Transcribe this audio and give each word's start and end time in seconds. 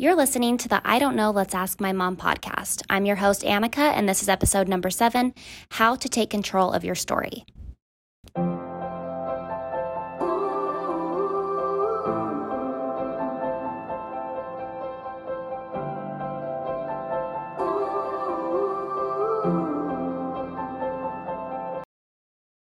You're 0.00 0.16
listening 0.16 0.56
to 0.56 0.66
the 0.66 0.80
I 0.82 0.98
Don't 0.98 1.14
Know, 1.14 1.30
Let's 1.30 1.54
Ask 1.54 1.78
My 1.78 1.92
Mom 1.92 2.16
podcast. 2.16 2.80
I'm 2.88 3.04
your 3.04 3.16
host, 3.16 3.42
Annika, 3.42 3.92
and 3.92 4.08
this 4.08 4.22
is 4.22 4.30
episode 4.30 4.66
number 4.66 4.88
seven 4.88 5.34
How 5.72 5.94
to 5.96 6.08
Take 6.08 6.30
Control 6.30 6.72
of 6.72 6.84
Your 6.84 6.94
Story. 6.94 7.44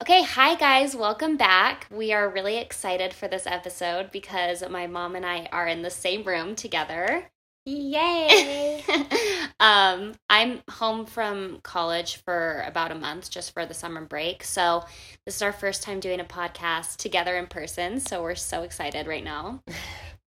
Okay, 0.03 0.23
hi 0.23 0.55
guys, 0.55 0.97
welcome 0.97 1.37
back. 1.37 1.87
We 1.89 2.11
are 2.11 2.27
really 2.27 2.57
excited 2.57 3.13
for 3.13 3.29
this 3.29 3.47
episode 3.47 4.11
because 4.11 4.61
my 4.69 4.85
mom 4.85 5.15
and 5.15 5.25
I 5.25 5.47
are 5.53 5.65
in 5.65 5.81
the 5.81 5.89
same 5.89 6.25
room 6.25 6.57
together. 6.57 7.31
Yay! 7.65 8.83
um, 9.61 10.13
I'm 10.29 10.61
home 10.69 11.05
from 11.05 11.61
college 11.63 12.17
for 12.17 12.65
about 12.67 12.91
a 12.91 12.95
month 12.95 13.31
just 13.31 13.53
for 13.53 13.65
the 13.65 13.73
summer 13.73 14.03
break. 14.03 14.43
So, 14.43 14.83
this 15.25 15.37
is 15.37 15.41
our 15.41 15.53
first 15.53 15.83
time 15.83 16.01
doing 16.01 16.19
a 16.19 16.25
podcast 16.25 16.97
together 16.97 17.37
in 17.37 17.47
person. 17.47 18.01
So, 18.01 18.21
we're 18.21 18.35
so 18.35 18.63
excited 18.63 19.07
right 19.07 19.23
now. 19.23 19.63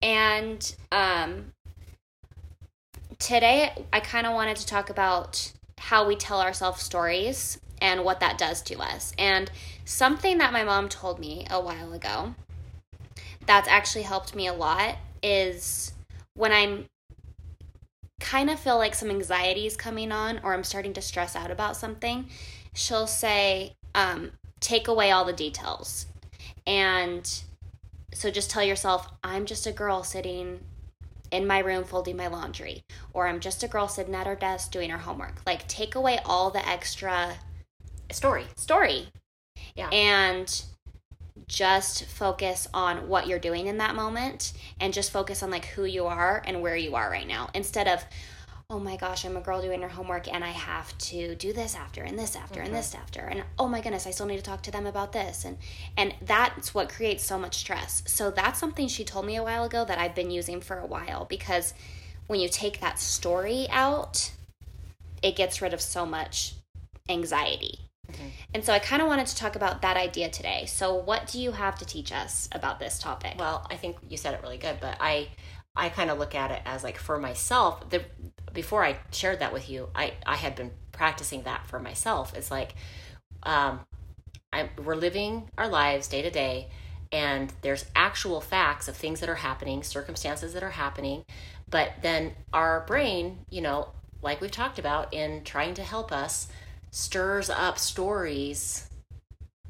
And 0.01 0.75
um, 0.91 1.53
today, 3.19 3.73
I 3.93 3.99
kind 3.99 4.25
of 4.25 4.33
wanted 4.33 4.57
to 4.57 4.65
talk 4.65 4.89
about 4.89 5.51
how 5.77 6.07
we 6.07 6.15
tell 6.15 6.41
ourselves 6.41 6.81
stories 6.81 7.59
and 7.81 8.03
what 8.03 8.19
that 8.19 8.37
does 8.37 8.61
to 8.63 8.79
us. 8.79 9.13
And 9.17 9.51
something 9.85 10.37
that 10.39 10.53
my 10.53 10.63
mom 10.63 10.89
told 10.89 11.19
me 11.19 11.45
a 11.49 11.61
while 11.61 11.93
ago 11.93 12.35
that's 13.45 13.67
actually 13.67 14.03
helped 14.03 14.35
me 14.35 14.47
a 14.47 14.53
lot 14.53 14.97
is 15.23 15.93
when 16.33 16.51
I'm 16.51 16.85
kind 18.19 18.49
of 18.49 18.59
feel 18.59 18.77
like 18.77 18.93
some 18.93 19.09
anxiety 19.09 19.65
is 19.65 19.77
coming 19.77 20.11
on 20.11 20.39
or 20.43 20.53
I'm 20.53 20.63
starting 20.63 20.93
to 20.93 21.01
stress 21.01 21.35
out 21.35 21.49
about 21.49 21.77
something, 21.77 22.27
she'll 22.73 23.07
say, 23.07 23.73
um, 23.95 24.31
take 24.59 24.87
away 24.87 25.11
all 25.11 25.23
the 25.23 25.33
details. 25.33 26.07
And 26.65 27.29
so 28.13 28.29
just 28.29 28.49
tell 28.49 28.63
yourself, 28.63 29.07
I'm 29.23 29.45
just 29.45 29.65
a 29.65 29.71
girl 29.71 30.03
sitting 30.03 30.59
in 31.31 31.45
my 31.45 31.59
room 31.59 31.83
folding 31.83 32.17
my 32.17 32.27
laundry, 32.27 32.81
or 33.13 33.27
I'm 33.27 33.39
just 33.39 33.63
a 33.63 33.67
girl 33.67 33.87
sitting 33.87 34.15
at 34.15 34.27
her 34.27 34.35
desk 34.35 34.71
doing 34.71 34.89
her 34.89 34.97
homework. 34.97 35.41
Like, 35.45 35.67
take 35.67 35.95
away 35.95 36.19
all 36.25 36.49
the 36.49 36.67
extra 36.67 37.35
Story. 38.11 38.45
story. 38.55 39.07
Yeah. 39.75 39.89
and 39.89 40.63
just 41.47 42.05
focus 42.05 42.67
on 42.73 43.07
what 43.07 43.27
you're 43.27 43.39
doing 43.39 43.67
in 43.67 43.77
that 43.77 43.95
moment 43.95 44.53
and 44.79 44.93
just 44.93 45.11
focus 45.11 45.41
on 45.43 45.49
like 45.49 45.65
who 45.65 45.85
you 45.85 46.05
are 46.05 46.41
and 46.45 46.61
where 46.61 46.75
you 46.75 46.95
are 46.95 47.09
right 47.09 47.27
now. 47.27 47.49
Instead 47.53 47.87
of 47.87 48.03
oh 48.69 48.79
my 48.79 48.97
gosh 48.97 49.23
i'm 49.23 49.37
a 49.37 49.39
girl 49.39 49.61
doing 49.61 49.81
her 49.81 49.87
homework 49.87 50.27
and 50.27 50.43
i 50.43 50.49
have 50.49 50.95
to 50.97 51.35
do 51.35 51.53
this 51.53 51.73
after 51.73 52.03
and 52.03 52.19
this 52.19 52.35
after 52.35 52.59
and 52.59 52.67
mm-hmm. 52.67 52.77
this 52.77 52.93
after. 52.93 53.21
And 53.21 53.43
oh 53.57 53.67
my 53.67 53.79
goodness 53.79 54.05
i 54.05 54.11
still 54.11 54.25
need 54.25 54.37
to 54.37 54.43
talk 54.43 54.61
to 54.63 54.71
them 54.71 54.85
about 54.85 55.13
this. 55.13 55.45
And 55.45 55.57
and 55.95 56.13
that's 56.21 56.73
what 56.73 56.89
creates 56.89 57.23
so 57.23 57.39
much 57.39 57.55
stress. 57.55 58.03
So 58.07 58.29
that's 58.29 58.59
something 58.59 58.87
she 58.89 59.05
told 59.05 59.25
me 59.25 59.37
a 59.37 59.43
while 59.43 59.63
ago 59.63 59.85
that 59.85 59.99
i've 59.99 60.15
been 60.15 60.31
using 60.31 60.59
for 60.59 60.79
a 60.79 60.85
while 60.85 61.25
because 61.25 61.73
when 62.27 62.41
you 62.41 62.49
take 62.49 62.81
that 62.81 62.99
story 62.99 63.67
out 63.69 64.31
it 65.23 65.35
gets 65.35 65.61
rid 65.61 65.73
of 65.73 65.81
so 65.81 66.05
much 66.05 66.55
anxiety 67.09 67.86
and 68.53 68.63
so 68.63 68.73
I 68.73 68.79
kind 68.79 69.01
of 69.01 69.07
wanted 69.07 69.27
to 69.27 69.35
talk 69.35 69.55
about 69.55 69.81
that 69.81 69.97
idea 69.97 70.29
today. 70.29 70.65
So 70.65 70.95
what 70.95 71.27
do 71.27 71.39
you 71.39 71.51
have 71.51 71.77
to 71.79 71.85
teach 71.85 72.11
us 72.11 72.47
about 72.51 72.79
this 72.79 72.99
topic? 72.99 73.35
Well, 73.37 73.67
I 73.69 73.75
think 73.75 73.97
you 74.09 74.17
said 74.17 74.33
it 74.33 74.41
really 74.41 74.57
good, 74.57 74.77
but 74.79 74.97
I 74.99 75.29
I 75.75 75.89
kind 75.89 76.09
of 76.09 76.17
look 76.17 76.33
at 76.33 76.51
it 76.51 76.61
as 76.65 76.83
like 76.83 76.97
for 76.97 77.19
myself, 77.19 77.89
the 77.89 78.03
before 78.53 78.83
I 78.83 78.97
shared 79.11 79.39
that 79.39 79.53
with 79.53 79.69
you, 79.69 79.89
I 79.95 80.13
I 80.25 80.35
had 80.35 80.55
been 80.55 80.71
practicing 80.91 81.43
that 81.43 81.67
for 81.67 81.79
myself. 81.79 82.35
It's 82.35 82.49
like 82.49 82.73
um 83.43 83.81
I 84.51 84.69
we're 84.83 84.95
living 84.95 85.49
our 85.57 85.67
lives 85.67 86.07
day 86.07 86.21
to 86.21 86.31
day 86.31 86.69
and 87.11 87.53
there's 87.61 87.85
actual 87.95 88.41
facts 88.41 88.87
of 88.87 88.97
things 88.97 89.19
that 89.19 89.29
are 89.29 89.35
happening, 89.35 89.83
circumstances 89.83 90.53
that 90.53 90.63
are 90.63 90.71
happening, 90.71 91.23
but 91.69 91.91
then 92.01 92.33
our 92.51 92.81
brain, 92.81 93.45
you 93.49 93.61
know, 93.61 93.89
like 94.21 94.41
we've 94.41 94.51
talked 94.51 94.79
about 94.79 95.13
in 95.13 95.43
trying 95.43 95.73
to 95.75 95.83
help 95.83 96.11
us 96.11 96.47
stirs 96.97 97.49
up 97.49 97.77
stories 97.77 98.89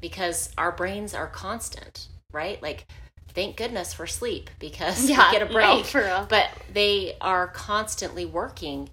because 0.00 0.50
our 0.56 0.72
brains 0.72 1.12
are 1.14 1.26
constant, 1.26 2.08
right? 2.32 2.62
Like, 2.62 2.86
thank 3.34 3.56
goodness 3.56 3.92
for 3.92 4.06
sleep 4.06 4.48
because 4.58 5.08
Yeah, 5.08 5.26
we 5.30 5.38
get 5.38 5.42
a 5.42 5.52
no, 5.52 5.82
break. 5.82 5.84
for 5.84 6.00
real. 6.00 6.26
But 6.28 6.48
they 6.72 7.16
are 7.20 7.48
constantly 7.48 8.24
working 8.24 8.88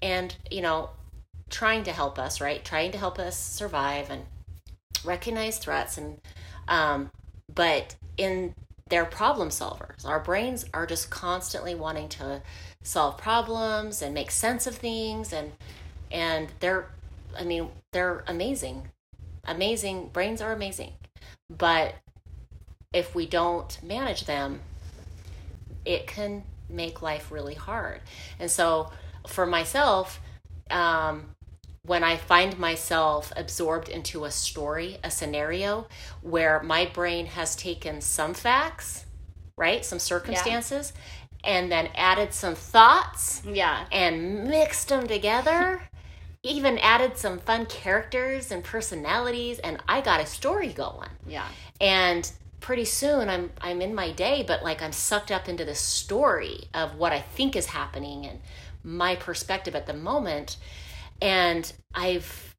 and, 0.00 0.34
you 0.50 0.62
know, 0.62 0.90
trying 1.50 1.82
to 1.84 1.92
help 1.92 2.18
us, 2.18 2.40
right? 2.40 2.64
Trying 2.64 2.92
to 2.92 2.98
help 2.98 3.18
us 3.18 3.36
survive 3.36 4.08
and 4.10 4.22
recognize 5.04 5.58
threats 5.58 5.96
and 5.96 6.20
um 6.68 7.10
but 7.54 7.96
in 8.18 8.54
their 8.90 9.04
problem 9.06 9.48
solvers 9.48 10.04
our 10.04 10.20
brains 10.20 10.66
are 10.74 10.84
just 10.86 11.08
constantly 11.10 11.74
wanting 11.74 12.08
to 12.08 12.42
solve 12.82 13.16
problems 13.16 14.02
and 14.02 14.12
make 14.12 14.30
sense 14.30 14.66
of 14.66 14.74
things 14.76 15.32
and 15.32 15.52
and 16.12 16.48
they're 16.60 16.88
i 17.38 17.44
mean 17.44 17.68
they're 17.92 18.24
amazing. 18.26 18.90
Amazing. 19.44 20.10
Brains 20.12 20.40
are 20.40 20.52
amazing. 20.52 20.92
But 21.48 21.94
if 22.92 23.14
we 23.14 23.26
don't 23.26 23.78
manage 23.82 24.26
them 24.26 24.60
it 25.84 26.06
can 26.06 26.42
make 26.68 27.02
life 27.02 27.32
really 27.32 27.54
hard. 27.54 28.00
And 28.38 28.50
so 28.50 28.90
for 29.26 29.46
myself 29.46 30.20
um 30.70 31.34
when 31.82 32.04
I 32.04 32.16
find 32.16 32.58
myself 32.58 33.32
absorbed 33.36 33.88
into 33.88 34.24
a 34.24 34.30
story, 34.30 34.98
a 35.02 35.10
scenario 35.10 35.88
where 36.20 36.62
my 36.62 36.84
brain 36.86 37.26
has 37.26 37.56
taken 37.56 38.00
some 38.00 38.34
facts, 38.34 39.06
right, 39.56 39.84
some 39.84 39.98
circumstances, 39.98 40.92
and 41.42 41.72
then 41.72 41.88
added 41.94 42.34
some 42.34 42.54
thoughts 42.54 43.42
yeah. 43.46 43.86
and 43.90 44.44
mixed 44.44 44.88
them 44.88 45.06
together, 45.06 45.82
even 46.42 46.78
added 46.78 47.16
some 47.16 47.38
fun 47.38 47.66
characters 47.66 48.50
and 48.50 48.64
personalities, 48.64 49.58
and 49.58 49.78
I 49.88 50.00
got 50.00 50.20
a 50.20 50.26
story 50.26 50.72
going. 50.72 51.10
Yeah. 51.26 51.46
And 51.80 52.30
pretty 52.60 52.84
soon 52.84 53.28
I'm 53.28 53.50
I'm 53.60 53.80
in 53.80 53.94
my 53.94 54.12
day, 54.12 54.44
but 54.46 54.62
like 54.62 54.82
I'm 54.82 54.92
sucked 54.92 55.30
up 55.30 55.48
into 55.48 55.64
the 55.64 55.74
story 55.74 56.64
of 56.74 56.96
what 56.96 57.12
I 57.12 57.20
think 57.20 57.56
is 57.56 57.66
happening 57.66 58.26
and 58.26 58.40
my 58.82 59.16
perspective 59.16 59.74
at 59.74 59.86
the 59.86 59.92
moment 59.92 60.56
and 61.20 61.72
i've 61.94 62.54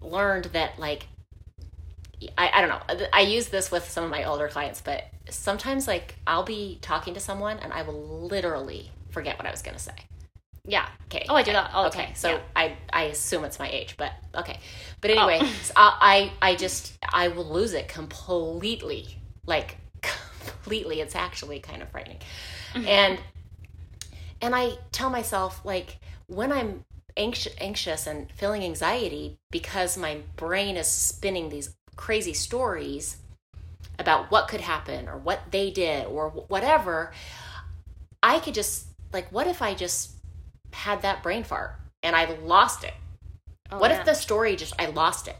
learned 0.00 0.46
that 0.46 0.78
like 0.78 1.06
I, 2.36 2.50
I 2.54 2.60
don't 2.60 2.70
know 2.70 3.06
i 3.12 3.20
use 3.20 3.48
this 3.48 3.70
with 3.70 3.88
some 3.88 4.04
of 4.04 4.10
my 4.10 4.24
older 4.24 4.48
clients 4.48 4.80
but 4.80 5.04
sometimes 5.30 5.86
like 5.86 6.16
i'll 6.26 6.44
be 6.44 6.78
talking 6.82 7.14
to 7.14 7.20
someone 7.20 7.58
and 7.58 7.72
i 7.72 7.82
will 7.82 8.26
literally 8.26 8.90
forget 9.10 9.38
what 9.38 9.46
i 9.46 9.50
was 9.50 9.62
going 9.62 9.76
to 9.76 9.82
say 9.82 9.94
Yeah. 10.66 10.88
okay. 11.06 11.26
Oh, 11.28 11.34
I 11.34 11.42
do 11.42 11.52
that 11.52 11.72
all 11.74 11.84
the 11.84 11.88
okay. 11.90 12.12
so 12.14 12.30
Yeah. 12.30 12.40
i 12.56 12.76
i 12.92 13.02
assume 13.04 13.44
it's 13.44 13.58
my 13.58 13.68
age 13.68 13.96
but 13.96 14.12
okay. 14.34 14.58
But 15.00 15.10
oh. 15.10 15.14
anyway 15.28 15.46
so 15.62 15.72
I, 15.76 16.32
I 16.42 16.50
i 16.50 16.54
just 16.56 16.92
i 17.12 17.28
will 17.28 17.48
lose 17.48 17.74
it 17.74 17.88
completely 17.88 19.18
like 19.46 19.76
completely. 20.44 21.00
It's 21.00 21.14
actually 21.14 21.60
kind 21.60 21.82
of 21.82 21.90
frightening. 21.90 22.18
Mm-hmm. 22.74 22.86
And 22.86 23.18
and 24.40 24.54
i 24.54 24.72
tell 24.92 25.10
myself 25.10 25.60
like 25.64 25.98
when 26.26 26.52
i'm 26.52 26.84
anxious, 27.16 27.54
anxious 27.58 28.06
and 28.06 28.30
feeling 28.32 28.62
anxiety 28.62 29.38
because 29.50 29.96
my 29.96 30.18
brain 30.36 30.76
is 30.76 30.86
spinning 30.86 31.48
these 31.48 31.74
crazy 31.96 32.34
stories 32.34 33.16
about 33.98 34.30
what 34.30 34.48
could 34.48 34.60
happen 34.60 35.08
or 35.08 35.16
what 35.16 35.40
they 35.50 35.70
did 35.70 36.06
or 36.06 36.30
whatever 36.30 37.12
i 38.22 38.38
could 38.40 38.54
just 38.54 38.86
like 39.12 39.30
what 39.30 39.46
if 39.46 39.62
i 39.62 39.72
just 39.72 40.13
had 40.74 41.02
that 41.02 41.22
brain 41.22 41.44
fart 41.44 41.76
and 42.02 42.14
i 42.16 42.24
lost 42.40 42.84
it 42.84 42.94
Oh, 43.72 43.78
what 43.78 43.90
yeah. 43.90 44.00
if 44.00 44.04
the 44.04 44.14
story 44.14 44.56
just 44.56 44.74
i 44.78 44.86
lost 44.86 45.26
it 45.28 45.36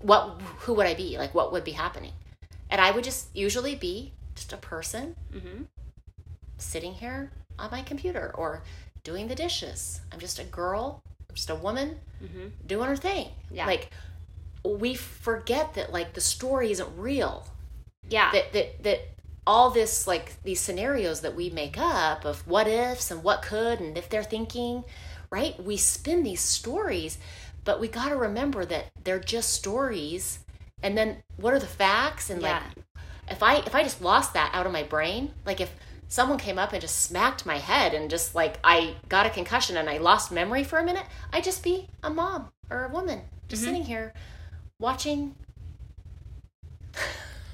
what 0.00 0.40
who 0.60 0.74
would 0.74 0.86
i 0.86 0.94
be 0.94 1.18
like 1.18 1.34
what 1.34 1.52
would 1.52 1.64
be 1.64 1.72
happening 1.72 2.12
and 2.70 2.80
i 2.80 2.90
would 2.90 3.04
just 3.04 3.28
usually 3.36 3.74
be 3.74 4.12
just 4.34 4.52
a 4.52 4.56
person 4.56 5.14
Mhm. 5.32 5.66
sitting 6.58 6.94
here 6.94 7.30
on 7.58 7.70
my 7.70 7.82
computer 7.82 8.32
or 8.34 8.62
doing 9.04 9.28
the 9.28 9.34
dishes 9.34 10.00
i'm 10.12 10.18
just 10.20 10.38
a 10.38 10.44
girl 10.44 11.02
i'm 11.28 11.34
just 11.34 11.50
a 11.50 11.54
woman 11.54 11.98
Mhm. 12.22 12.52
doing 12.66 12.88
her 12.88 12.96
thing 12.96 13.28
Yeah. 13.50 13.66
like 13.66 13.90
we 14.64 14.94
forget 14.94 15.74
that 15.74 15.92
like 15.92 16.14
the 16.14 16.20
story 16.20 16.70
isn't 16.70 16.88
real 16.96 17.46
Yeah. 18.08 18.30
that 18.32 18.52
that 18.52 18.82
that 18.84 19.00
all 19.46 19.70
this 19.70 20.06
like 20.06 20.40
these 20.44 20.60
scenarios 20.60 21.20
that 21.20 21.34
we 21.34 21.50
make 21.50 21.76
up 21.78 22.24
of 22.24 22.46
what 22.46 22.66
ifs 22.68 23.10
and 23.10 23.22
what 23.24 23.42
could 23.42 23.80
and 23.80 23.98
if 23.98 24.08
they're 24.08 24.22
thinking 24.22 24.84
right 25.30 25.62
we 25.62 25.76
spin 25.76 26.22
these 26.22 26.40
stories 26.40 27.18
but 27.64 27.80
we 27.80 27.88
got 27.88 28.08
to 28.08 28.16
remember 28.16 28.64
that 28.64 28.86
they're 29.04 29.18
just 29.18 29.52
stories 29.52 30.40
and 30.82 30.96
then 30.96 31.16
what 31.36 31.52
are 31.52 31.58
the 31.58 31.66
facts 31.66 32.30
and 32.30 32.40
Yeah. 32.40 32.62
like 32.76 32.84
if 33.28 33.42
i 33.42 33.56
if 33.56 33.74
i 33.74 33.82
just 33.82 34.00
lost 34.00 34.32
that 34.34 34.50
out 34.54 34.66
of 34.66 34.72
my 34.72 34.82
brain 34.84 35.32
like 35.44 35.60
if 35.60 35.74
someone 36.08 36.38
came 36.38 36.58
up 36.58 36.72
and 36.72 36.80
just 36.82 37.00
smacked 37.00 37.46
my 37.46 37.56
head 37.56 37.94
and 37.94 38.10
just 38.10 38.34
like 38.34 38.58
I 38.62 38.96
got 39.08 39.24
a 39.24 39.30
concussion 39.30 39.78
and 39.78 39.88
I 39.88 39.96
lost 39.96 40.30
memory 40.30 40.62
for 40.62 40.78
a 40.78 40.84
minute, 40.84 41.06
I'd 41.32 41.42
just 41.42 41.62
be 41.62 41.88
a 42.02 42.10
mom 42.10 42.50
or 42.68 42.84
a 42.84 42.88
woman 42.90 43.22
just 43.48 43.62
Mhm. 43.62 43.66
sitting 43.66 43.84
here 43.84 44.12
watching 44.78 45.34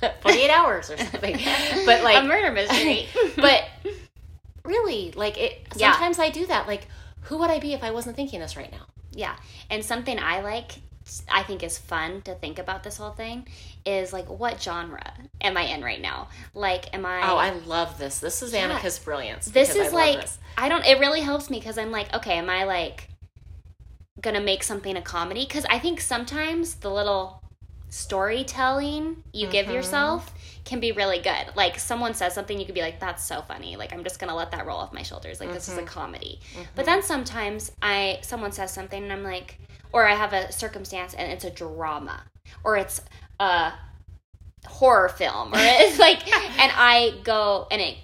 48 0.23 0.51
hours 0.51 0.91
or 0.91 0.97
something. 0.97 1.39
But 1.87 2.03
like 2.03 2.23
a 2.23 2.27
murder 2.27 2.51
mystery. 2.53 3.07
but 3.37 3.65
really 4.65 5.13
like 5.13 5.39
it 5.39 5.67
Yeah. 5.77 5.93
sometimes 5.93 6.19
i 6.19 6.29
do 6.31 6.47
that 6.47 6.67
like 6.67 6.87
who 7.23 7.39
would 7.39 7.51
i 7.51 7.59
be 7.59 7.73
if 7.73 7.83
i 7.83 7.91
wasn't 7.91 8.17
thinking 8.17 8.41
this 8.41 8.57
right 8.57 8.71
now 8.71 8.87
Yeah. 9.13 9.37
And 9.71 9.83
something 9.85 10.19
I 10.19 10.41
like, 10.43 10.73
I 11.31 11.43
think 11.43 11.63
is 11.63 11.79
fun 11.79 12.21
to 12.23 12.35
think 12.35 12.59
about 12.59 12.85
this 12.85 12.99
whole 12.99 13.11
thing 13.13 13.47
is 13.87 14.13
like, 14.13 14.29
what 14.29 14.63
genre 14.63 15.13
am 15.41 15.57
I 15.57 15.63
in 15.75 15.83
right 15.83 16.01
now? 16.01 16.29
Like, 16.55 16.93
am 16.95 17.05
I. 17.07 17.21
oh 17.31 17.37
i 17.37 17.51
love 17.67 17.99
this 17.99 18.21
this 18.21 18.43
is 18.43 18.53
Yeah. 18.53 18.69
annika's 18.69 18.99
brilliance 18.99 19.47
This 19.47 19.69
because 19.73 19.83
I 19.83 19.87
is 19.89 19.93
like, 19.95 20.21
this. 20.21 20.39
I 20.59 20.69
don't, 20.69 20.85
it 20.85 20.99
really 21.01 21.21
helps 21.23 21.49
me 21.51 21.59
because 21.59 21.79
I'm 21.79 21.91
like, 21.91 22.15
okay, 22.15 22.37
am 22.39 22.51
I 22.51 22.65
like 22.65 23.09
gonna 24.21 24.41
make 24.41 24.63
something 24.63 24.97
a 24.97 25.03
comedy? 25.03 25.45
Because 25.47 25.65
I 25.71 25.79
think 25.79 26.01
sometimes 26.01 26.75
the 26.85 26.91
little 26.91 27.43
storytelling 27.89 29.23
you 29.33 29.47
give 29.49 29.67
Mhm. 29.67 29.75
yourself 29.75 30.33
can 30.65 30.81
be 30.81 30.93
really 30.93 31.19
good. 31.19 31.47
Like, 31.57 31.79
someone 31.79 32.13
says 32.13 32.35
something, 32.35 32.59
you 32.59 32.67
could 32.67 32.75
be 32.75 32.83
like, 32.83 33.01
that's 33.01 33.25
so 33.25 33.41
funny. 33.43 33.77
Like, 33.77 33.93
I'm 33.93 34.05
just 34.05 34.19
gonna 34.19 34.35
let 34.35 34.51
that 34.51 34.67
roll 34.67 34.79
off 34.79 34.93
my 34.93 35.03
shoulders. 35.03 35.41
Like, 35.41 35.53
this 35.53 35.69
is 35.69 35.79
a 35.79 35.83
comedy. 35.83 36.41
But 36.75 36.85
then 36.85 37.03
sometimes 37.03 37.73
I 37.81 38.19
someone 38.23 38.53
says 38.53 38.73
something 38.73 39.03
and 39.03 39.13
I'm 39.13 39.23
like, 39.25 39.59
or 39.93 40.07
I 40.07 40.15
have 40.15 40.33
a 40.35 40.53
circumstance 40.53 41.15
and 41.15 41.33
it's 41.33 41.45
a 41.45 41.51
drama, 41.51 42.23
or 42.65 42.77
it's 42.77 43.01
a 43.41 43.73
horror 44.67 45.09
film, 45.09 45.55
or 45.55 45.59
it's 45.59 45.99
like, 46.07 46.27
and 46.27 46.73
I 46.75 47.15
go 47.25 47.67
and 47.71 47.81
it 47.81 47.97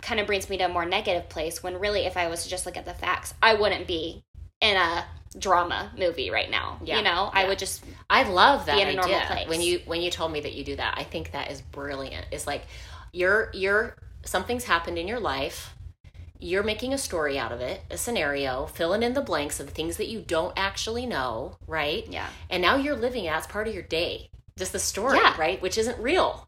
kind 0.00 0.20
of 0.20 0.26
brings 0.26 0.48
me 0.50 0.56
to 0.58 0.64
a 0.64 0.68
more 0.68 0.84
negative 0.84 1.28
place. 1.28 1.62
When 1.62 1.78
really, 1.80 2.06
if 2.06 2.16
I 2.16 2.28
was 2.28 2.44
to 2.44 2.48
just 2.48 2.66
look 2.66 2.76
at 2.76 2.84
the 2.84 2.94
facts, 2.94 3.34
I 3.42 3.54
wouldn't 3.54 3.86
be 3.86 4.22
in 4.60 4.76
a 4.76 5.04
drama 5.38 5.90
movie 5.96 6.30
right 6.30 6.50
now. 6.50 6.78
Yeah. 6.84 6.98
You 6.98 7.04
know, 7.04 7.30
I 7.32 7.48
would 7.48 7.58
just 7.58 7.82
i 8.10 8.22
love 8.28 8.66
that 8.66 8.76
Be 8.76 8.82
in 8.82 8.88
a 8.88 8.92
normal 8.94 9.14
idea. 9.16 9.26
place. 9.28 9.48
when 9.48 9.60
you 9.62 9.80
when 9.86 10.02
you 10.02 10.10
told 10.10 10.30
me 10.32 10.40
that 10.40 10.52
you 10.52 10.64
do 10.64 10.76
that 10.76 10.94
i 10.98 11.02
think 11.04 11.32
that 11.32 11.50
is 11.50 11.62
brilliant 11.62 12.26
it's 12.30 12.46
like 12.46 12.62
you're 13.12 13.50
you're 13.54 13.96
something's 14.24 14.64
happened 14.64 14.98
in 14.98 15.08
your 15.08 15.20
life 15.20 15.74
you're 16.38 16.62
making 16.62 16.92
a 16.92 16.98
story 16.98 17.38
out 17.38 17.52
of 17.52 17.60
it 17.60 17.80
a 17.90 17.96
scenario 17.96 18.66
filling 18.66 19.02
in 19.02 19.14
the 19.14 19.22
blanks 19.22 19.58
of 19.60 19.66
the 19.66 19.72
things 19.72 19.96
that 19.96 20.08
you 20.08 20.20
don't 20.20 20.52
actually 20.58 21.06
know 21.06 21.56
right 21.66 22.06
yeah, 22.10 22.26
and 22.50 22.60
now 22.60 22.76
you're 22.76 22.96
living 22.96 23.24
it 23.24 23.32
as 23.32 23.46
part 23.46 23.66
of 23.66 23.72
your 23.72 23.82
day 23.84 24.28
just 24.58 24.72
the 24.72 24.78
story 24.78 25.16
Yeah. 25.18 25.34
right 25.38 25.62
which 25.62 25.78
isn't 25.78 25.98
real 25.98 26.46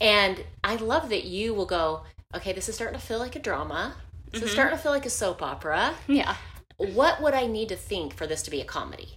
and 0.00 0.42
i 0.64 0.76
love 0.76 1.10
that 1.10 1.24
you 1.24 1.52
will 1.52 1.66
go 1.66 2.02
okay 2.34 2.52
this 2.54 2.68
is 2.68 2.74
starting 2.76 2.98
to 2.98 3.04
feel 3.04 3.18
like 3.18 3.36
a 3.36 3.40
drama 3.40 3.94
this 4.32 4.42
is 4.42 4.48
Mhm. 4.50 4.52
starting 4.54 4.76
to 4.78 4.82
feel 4.82 4.92
like 4.92 5.06
a 5.06 5.10
soap 5.10 5.42
opera 5.42 5.94
yeah, 6.06 6.36
what 6.78 7.20
would 7.22 7.34
i 7.34 7.46
need 7.46 7.68
to 7.68 7.76
think 7.76 8.14
for 8.14 8.26
this 8.26 8.42
to 8.42 8.50
be 8.50 8.60
a 8.60 8.64
comedy 8.64 9.08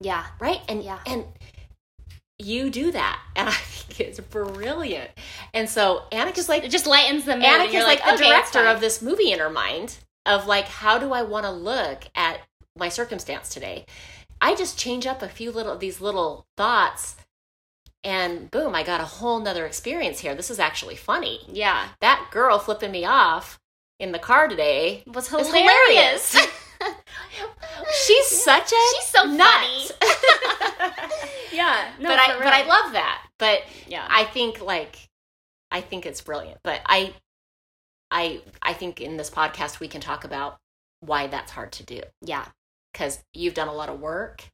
yeah, 0.00 0.26
right 0.38 0.60
and 0.68 0.82
Yeah. 0.82 1.00
and 1.06 1.24
you 2.38 2.70
do 2.70 2.92
that 2.92 3.20
and 3.34 3.48
i 3.48 3.52
think 3.52 4.00
it's 4.00 4.20
brilliant 4.20 5.10
and 5.52 5.68
so 5.68 6.02
annika's 6.12 6.48
like 6.48 6.64
it 6.64 6.70
just 6.70 6.86
lightens 6.86 7.24
the 7.24 7.34
mood. 7.36 7.44
Annika's 7.44 7.72
you're 7.74 7.82
like, 7.82 8.02
the 8.04 8.14
okay, 8.14 8.28
director 8.28 8.64
of 8.66 8.80
this 8.80 9.02
movie 9.02 9.32
in 9.32 9.38
her 9.40 9.50
mind 9.50 9.96
of 10.26 10.46
like, 10.46 10.66
how 10.66 10.98
do 10.98 11.12
I 11.14 11.22
want 11.22 11.46
to 11.46 11.50
look 11.50 12.04
at 12.14 12.40
my 12.76 12.90
circumstance 12.90 13.48
today? 13.48 13.86
I 14.42 14.54
just 14.54 14.78
change 14.78 15.06
up 15.06 15.22
a 15.22 15.28
few 15.28 15.50
little 15.50 15.76
these 15.78 16.00
little 16.02 16.46
thoughts, 16.56 17.16
and 18.04 18.50
boom, 18.50 18.74
I 18.74 18.82
got 18.82 19.00
a 19.00 19.04
whole 19.04 19.40
nother 19.40 19.64
experience 19.66 20.20
here. 20.20 20.34
This 20.34 20.50
is 20.50 20.58
actually 20.60 20.96
funny. 20.96 21.40
Yeah, 21.48 21.88
That 22.00 22.28
girl 22.30 22.58
flipping 22.58 22.92
me 22.92 23.04
off 23.06 23.58
in 23.98 24.12
the 24.12 24.18
car 24.18 24.46
today 24.48 25.02
was 25.06 25.28
hilarious. 25.28 25.52
hilarious. 26.34 26.36
She's 28.06 28.26
such 28.26 28.72
a 28.72 28.76
She's 28.96 29.06
so 29.06 29.24
nut. 29.24 29.92
yeah, 31.52 31.90
no, 31.98 32.08
but 32.08 32.18
I 32.18 32.32
for 32.36 32.42
but 32.44 32.52
I 32.52 32.66
love 32.66 32.92
that. 32.92 33.26
But 33.38 33.62
yeah, 33.86 34.06
I 34.08 34.24
think 34.24 34.60
like 34.60 35.08
I 35.70 35.80
think 35.80 36.06
it's 36.06 36.20
brilliant. 36.20 36.58
But 36.62 36.80
I 36.86 37.14
I 38.10 38.42
I 38.62 38.72
think 38.72 39.00
in 39.00 39.16
this 39.16 39.30
podcast 39.30 39.80
we 39.80 39.88
can 39.88 40.00
talk 40.00 40.24
about 40.24 40.58
why 41.00 41.26
that's 41.28 41.52
hard 41.52 41.72
to 41.72 41.82
do 41.84 42.00
yeah, 42.22 42.46
because 42.92 43.22
you've 43.34 43.54
done 43.54 43.68
a 43.68 43.74
lot 43.74 43.88
of 43.88 44.00
work. 44.00 44.44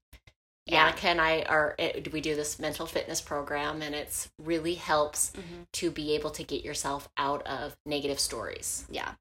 Yeah. 0.66 0.90
Annika 0.92 1.04
and 1.04 1.20
I 1.20 1.42
are 1.42 1.74
it, 1.78 2.10
we 2.12 2.20
do 2.22 2.34
this 2.34 2.58
mental 2.58 2.86
fitness 2.86 3.20
program 3.20 3.82
and 3.82 3.94
it's 3.94 4.30
really 4.42 4.74
helps 4.74 5.30
Mhm. 5.32 5.66
to 5.74 5.90
be 5.90 6.14
able 6.14 6.30
to 6.30 6.42
get 6.42 6.64
yourself 6.64 7.08
out 7.18 7.46
of 7.46 7.76
negative 7.84 8.18
stories. 8.20 8.86
yeah. 8.90 9.12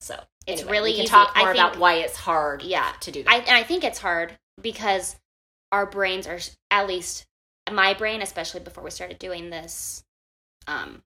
So 0.00 0.22
It's 0.46 0.60
anyway, 0.62 0.72
really 0.72 0.90
we 0.90 0.96
can 0.96 1.04
easy. 1.04 1.10
talk 1.10 1.36
more 1.36 1.50
about 1.52 1.78
why 1.78 1.94
it's 1.94 2.16
hard 2.16 2.62
Yeah. 2.62 2.92
to 3.00 3.10
do 3.10 3.22
that. 3.22 3.30
I 3.32 3.36
and 3.38 3.50
I 3.56 3.62
think 3.62 3.84
it's 3.84 3.98
hard 3.98 4.36
because 4.60 5.16
our 5.72 5.86
brains 5.86 6.26
are 6.26 6.38
at 6.70 6.86
least 6.86 7.26
my 7.70 7.94
brain, 7.94 8.20
especially 8.22 8.60
before 8.60 8.84
we 8.84 8.90
started 8.90 9.18
doing 9.18 9.50
this, 9.50 10.04
um, 10.66 11.02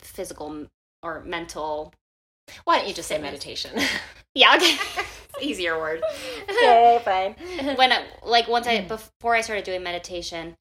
physical 0.00 0.66
or 1.02 1.20
mental. 1.22 1.92
why 2.64 2.78
don't 2.78 2.88
you 2.88 2.94
just 2.94 3.08
say 3.08 3.18
meditation? 3.18 3.70
Yeah, 4.34 4.54
okay. 4.56 4.78
Easier 5.42 5.78
word. 5.78 6.02
Okay, 6.48 7.00
fine. 7.04 7.76
when 7.76 7.92
I, 7.92 8.04
like 8.24 8.48
once 8.48 8.66
I 8.66 8.80
before 8.80 9.34
I 9.34 9.42
started 9.42 9.64
doing 9.64 9.82
meditation, 9.82 10.56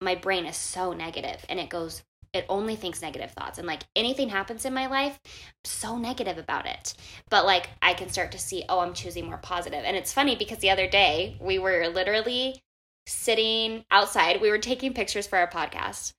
my 0.00 0.14
brain 0.14 0.46
is 0.46 0.56
so 0.56 0.92
negative 0.92 1.44
and 1.48 1.58
it 1.58 1.68
goes 1.68 2.02
it 2.32 2.44
only 2.48 2.76
thinks 2.76 3.02
negative 3.02 3.30
thoughts 3.32 3.58
and 3.58 3.66
like 3.66 3.82
anything 3.96 4.28
happens 4.28 4.64
in 4.64 4.74
my 4.74 4.86
life 4.86 5.18
I'm 5.24 5.64
so 5.64 5.98
negative 5.98 6.38
about 6.38 6.66
it 6.66 6.94
but 7.30 7.44
like 7.44 7.70
i 7.82 7.94
can 7.94 8.08
start 8.08 8.32
to 8.32 8.38
see 8.38 8.64
oh 8.68 8.80
i'm 8.80 8.94
choosing 8.94 9.26
more 9.26 9.38
positive 9.38 9.82
and 9.84 9.96
it's 9.96 10.12
funny 10.12 10.36
because 10.36 10.58
the 10.58 10.70
other 10.70 10.88
day 10.88 11.36
we 11.40 11.58
were 11.58 11.88
literally 11.88 12.62
sitting 13.06 13.84
outside 13.90 14.40
we 14.40 14.50
were 14.50 14.58
taking 14.58 14.92
pictures 14.94 15.26
for 15.26 15.38
our 15.38 15.48
podcast 15.48 16.12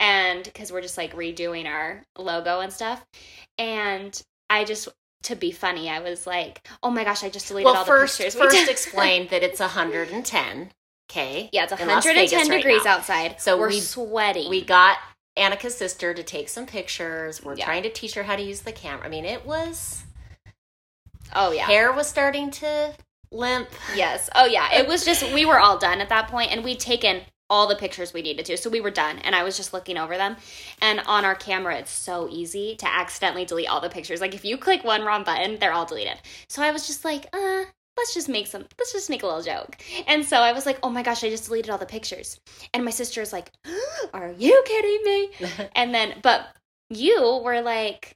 and 0.00 0.44
because 0.44 0.72
we're 0.72 0.82
just 0.82 0.98
like 0.98 1.14
redoing 1.14 1.66
our 1.66 2.04
logo 2.18 2.60
and 2.60 2.72
stuff 2.72 3.04
and 3.58 4.22
i 4.50 4.64
just 4.64 4.88
to 5.22 5.34
be 5.34 5.50
funny 5.50 5.88
i 5.88 6.00
was 6.00 6.26
like 6.26 6.66
oh 6.82 6.90
my 6.90 7.02
gosh 7.04 7.24
i 7.24 7.30
just 7.30 7.48
deleted 7.48 7.64
well, 7.64 7.76
all 7.76 7.84
first, 7.84 8.18
the 8.18 8.24
pictures 8.24 8.40
we 8.40 8.46
first 8.46 8.58
took." 8.58 8.70
explain 8.70 9.28
that 9.28 9.42
it's 9.42 9.60
110. 9.60 10.70
Okay. 11.10 11.50
Yeah, 11.52 11.64
it's 11.64 11.72
110 11.72 12.14
Vegas 12.14 12.48
right 12.48 12.56
degrees 12.56 12.86
outside. 12.86 13.40
So 13.40 13.58
we're 13.58 13.68
we- 13.68 13.80
sweating. 13.80 14.48
We 14.48 14.64
got 14.64 14.98
Annika's 15.36 15.76
sister 15.76 16.14
to 16.14 16.22
take 16.22 16.48
some 16.48 16.66
pictures. 16.66 17.42
We're 17.42 17.56
Yeah. 17.56 17.64
trying 17.64 17.82
to 17.82 17.90
teach 17.90 18.14
her 18.14 18.22
how 18.22 18.36
to 18.36 18.42
use 18.42 18.60
the 18.60 18.72
camera. 18.72 19.06
I 19.06 19.08
mean, 19.08 19.24
it 19.24 19.44
was 19.44 20.02
oh 21.34 21.52
yeah. 21.52 21.66
hair 21.66 21.92
was 21.92 22.06
starting 22.06 22.50
to 22.52 22.94
limp. 23.30 23.68
Yes. 23.96 24.30
Oh 24.34 24.44
yeah. 24.46 24.72
It 24.74 24.86
was 24.86 25.04
just 25.04 25.32
we 25.32 25.44
were 25.44 25.58
all 25.58 25.78
done 25.78 26.00
at 26.00 26.08
that 26.10 26.28
point, 26.28 26.52
and 26.52 26.62
we'd 26.64 26.80
taken 26.80 27.22
all 27.50 27.66
the 27.68 27.76
pictures 27.76 28.12
we 28.14 28.22
needed 28.22 28.46
to, 28.46 28.56
so 28.56 28.70
we 28.70 28.80
were 28.80 28.90
done. 28.90 29.18
And 29.18 29.34
I 29.34 29.42
was 29.42 29.56
just 29.56 29.72
looking 29.72 29.98
over 29.98 30.16
them, 30.16 30.36
and 30.80 31.00
on 31.00 31.24
our 31.24 31.34
camera, 31.34 31.76
it's 31.76 31.90
so 31.90 32.28
easy 32.30 32.74
to 32.76 32.86
accidentally 32.86 33.44
delete 33.44 33.68
all 33.68 33.80
the 33.80 33.90
pictures. 33.90 34.20
Like 34.20 34.34
if 34.34 34.44
you 34.44 34.56
click 34.56 34.82
one 34.84 35.02
wrong 35.02 35.24
button, 35.24 35.58
they're 35.58 35.72
all 35.72 35.84
deleted. 35.84 36.20
So 36.48 36.62
I 36.62 36.70
was 36.70 36.86
just 36.86 37.04
like, 37.04 37.26
uh. 37.32 37.64
Let's 38.04 38.12
just 38.12 38.28
make 38.28 38.46
some. 38.48 38.66
Let's 38.78 38.92
just 38.92 39.08
make 39.08 39.22
a 39.22 39.26
little 39.26 39.40
joke, 39.40 39.78
and 40.06 40.26
so 40.26 40.36
I 40.36 40.52
was 40.52 40.66
like, 40.66 40.78
"Oh 40.82 40.90
my 40.90 41.02
gosh, 41.02 41.24
I 41.24 41.30
just 41.30 41.46
deleted 41.46 41.70
all 41.70 41.78
the 41.78 41.86
pictures." 41.86 42.38
And 42.74 42.84
my 42.84 42.90
sister 42.90 43.22
is 43.22 43.32
like, 43.32 43.50
"Are 44.12 44.30
you 44.36 44.62
kidding 44.66 45.00
me?" 45.04 45.30
And 45.74 45.94
then, 45.94 46.16
but 46.22 46.46
you 46.90 47.40
were 47.42 47.62
like, 47.62 48.14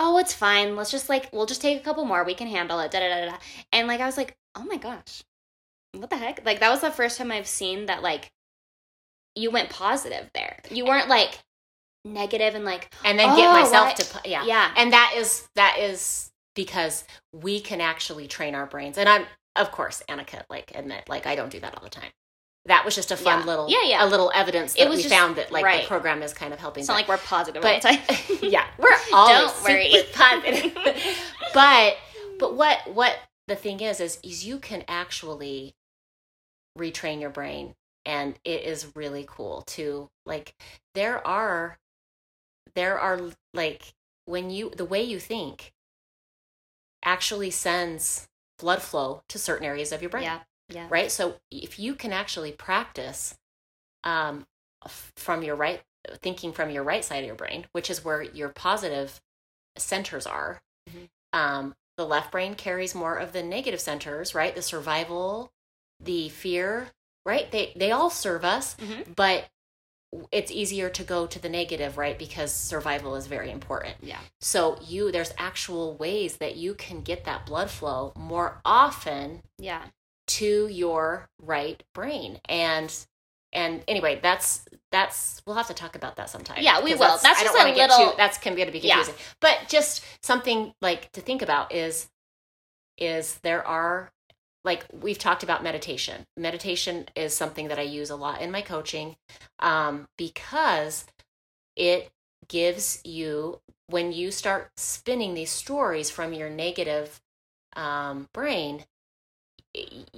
oh, 0.00 0.18
it's 0.18 0.34
fine. 0.34 0.74
Let's 0.74 0.90
just 0.90 1.08
like, 1.08 1.28
we'll 1.32 1.46
just 1.46 1.60
take 1.62 1.78
a 1.80 1.84
couple 1.84 2.04
more. 2.04 2.24
We 2.24 2.34
can 2.34 2.48
handle 2.48 2.80
it. 2.80 2.90
Da 2.90 2.98
da 2.98 3.08
da 3.08 3.30
da. 3.30 3.36
And 3.72 3.86
like, 3.86 4.00
I 4.00 4.06
was 4.06 4.16
like, 4.16 4.36
oh 4.56 4.64
my 4.64 4.76
gosh, 4.76 5.22
what 5.92 6.10
the 6.10 6.16
heck? 6.16 6.44
Like, 6.44 6.58
that 6.58 6.70
was 6.70 6.80
the 6.80 6.90
first 6.90 7.16
time 7.16 7.30
I've 7.30 7.46
seen 7.46 7.86
that, 7.86 8.02
like, 8.02 8.32
you 9.36 9.52
went 9.52 9.70
positive 9.70 10.28
there. 10.34 10.58
You 10.68 10.84
weren't 10.84 11.08
like 11.08 11.38
negative 12.04 12.56
and 12.56 12.64
like, 12.64 12.92
and 13.04 13.16
then 13.16 13.36
get 13.36 13.48
Oh, 13.48 13.52
myself 13.52 13.86
what? 13.98 14.22
to 14.24 14.28
yeah. 14.28 14.44
yeah. 14.44 14.72
And 14.76 14.92
that 14.92 15.14
is 15.16 15.46
that 15.54 15.78
is 15.78 16.32
because 16.56 17.04
we 17.32 17.60
can 17.60 17.80
actually 17.80 18.26
train 18.26 18.56
our 18.56 18.66
brains. 18.66 18.98
And 18.98 19.08
I'm 19.08 19.26
of 19.54 19.70
course 19.70 20.02
Annika 20.08 20.42
like 20.50 20.72
admit 20.74 21.04
like 21.08 21.26
I 21.28 21.36
don't 21.36 21.50
do 21.50 21.60
that 21.60 21.76
all 21.76 21.84
the 21.84 21.88
time. 21.90 22.10
That 22.64 22.84
was 22.84 22.96
just 22.96 23.12
a 23.12 23.16
fun 23.16 23.40
Yeah. 23.40 23.46
little 23.46 23.66
Yeah, 23.70 23.82
yeah. 23.84 24.04
a 24.04 24.08
little 24.08 24.32
evidence 24.34 24.74
that 24.74 24.90
we 24.90 24.96
just- 24.96 25.08
found 25.08 25.36
that 25.36 25.52
like 25.52 25.64
right. 25.64 25.82
the 25.82 25.86
program 25.88 26.20
is 26.22 26.34
kind 26.34 26.52
of 26.52 26.58
helping. 26.58 26.80
It's 26.80 26.88
not 26.88 26.94
like 26.94 27.06
we're 27.06 27.18
positive 27.18 27.62
but 27.62 27.84
all 27.84 27.92
the 27.92 27.96
time. 27.98 28.38
yeah, 28.42 28.66
we're 28.78 28.88
always 29.12 29.52
Don't 29.52 29.64
worry. 29.64 29.90
super 29.92 30.12
positive. 30.18 30.74
but 31.54 31.96
but 32.40 32.54
what 32.56 32.78
what 32.92 33.16
the 33.46 33.54
thing 33.56 33.80
is 33.80 34.00
is 34.00 34.18
is 34.24 34.44
you 34.44 34.58
can 34.58 34.82
actually 34.88 35.74
retrain 36.76 37.20
your 37.20 37.30
brain 37.30 37.74
and 38.04 38.38
it 38.44 38.62
is 38.62 38.94
really 38.94 39.24
cool 39.28 39.62
to 39.62 40.08
like 40.26 40.54
there 40.94 41.26
are 41.26 41.78
there 42.74 42.98
are 42.98 43.20
like 43.54 43.94
when 44.26 44.50
you 44.50 44.70
the 44.76 44.84
way 44.84 45.02
you 45.02 45.18
think 45.18 45.72
actually 47.06 47.50
sends 47.50 48.28
blood 48.58 48.82
flow 48.82 49.22
to 49.28 49.38
certain 49.38 49.66
areas 49.66 49.92
of 49.92 50.02
your 50.02 50.10
brain 50.10 50.24
yeah. 50.24 50.40
Yeah. 50.68 50.86
right 50.90 51.10
so 51.10 51.36
if 51.50 51.78
you 51.78 51.94
can 51.94 52.12
actually 52.12 52.52
practice 52.52 53.36
um, 54.04 54.46
from 55.16 55.42
your 55.42 55.56
right 55.56 55.82
thinking 56.20 56.52
from 56.52 56.70
your 56.70 56.82
right 56.82 57.04
side 57.04 57.20
of 57.20 57.26
your 57.26 57.34
brain 57.34 57.66
which 57.72 57.88
is 57.88 58.04
where 58.04 58.22
your 58.22 58.50
positive 58.50 59.20
centers 59.78 60.26
are. 60.26 60.62
Mhm. 60.90 61.08
Um, 61.32 61.76
the 61.96 62.06
left 62.06 62.30
brain 62.32 62.54
carries 62.54 62.94
more 62.94 63.16
of 63.16 63.32
the 63.32 63.42
negative 63.42 63.80
centers, 63.80 64.34
right? 64.34 64.54
The 64.54 64.62
survival, 64.62 65.52
the 66.00 66.28
fear, 66.28 66.90
right? 67.24 67.50
They 67.50 67.72
they 67.76 67.92
all 67.92 68.10
serve 68.10 68.44
us, 68.44 68.74
Mhm. 68.76 69.14
but 69.14 69.48
it's 70.32 70.50
easier 70.50 70.88
to 70.90 71.02
go 71.04 71.26
to 71.26 71.38
the 71.38 71.48
negative, 71.48 71.98
right? 71.98 72.18
Because 72.18 72.52
survival 72.52 73.14
is 73.16 73.26
very 73.26 73.50
important. 73.50 73.94
Yeah. 74.00 74.18
So 74.40 74.78
you 74.86 75.10
there's 75.12 75.32
actual 75.38 75.94
ways 75.94 76.36
that 76.38 76.56
you 76.56 76.74
can 76.74 77.02
get 77.02 77.24
that 77.24 77.46
blood 77.46 77.70
flow 77.70 78.12
more 78.16 78.60
often 78.64 79.42
Yeah. 79.58 79.82
to 80.28 80.68
your 80.68 81.28
right 81.40 81.82
brain. 81.94 82.40
And 82.48 82.92
and 83.52 83.82
anyway, 83.88 84.18
that's 84.22 84.66
that's 84.90 85.40
we'll 85.46 85.56
have 85.56 85.68
to 85.68 85.74
talk 85.74 85.96
about 85.96 86.16
that 86.16 86.28
sometime. 86.28 86.58
Yeah, 86.60 86.82
we 86.82 86.94
will. 86.94 86.98
That's 87.00 87.24
I 87.24 87.44
just 87.44 87.54
a 87.54 87.72
little- 87.74 88.10
too, 88.10 88.16
that's 88.16 88.38
can 88.38 88.54
get 88.54 88.66
to 88.66 88.72
be 88.72 88.80
Yeah. 88.80 88.96
confusing. 88.96 89.24
But 89.40 89.68
just 89.68 90.04
something 90.22 90.74
like 90.82 91.10
to 91.12 91.20
think 91.20 91.42
about 91.42 91.72
is 91.72 92.08
is 92.98 93.36
there 93.42 93.66
are 93.66 94.10
like 94.66 94.84
we've 94.92 95.18
talked 95.18 95.44
about 95.44 95.62
meditation. 95.62 96.26
Meditation 96.36 97.06
is 97.14 97.32
something 97.32 97.68
that 97.68 97.78
I 97.78 97.82
use 97.82 98.10
a 98.10 98.16
lot 98.16 98.42
in 98.42 98.50
my 98.50 98.60
coaching 98.60 99.16
um, 99.60 100.08
because 100.18 101.06
it 101.76 102.10
gives 102.48 103.00
you 103.04 103.60
when 103.86 104.12
you 104.12 104.30
start 104.32 104.70
spinning 104.76 105.34
these 105.34 105.50
stories 105.50 106.10
from 106.10 106.32
your 106.32 106.50
negative 106.50 107.20
um, 107.76 108.28
brain 108.32 108.84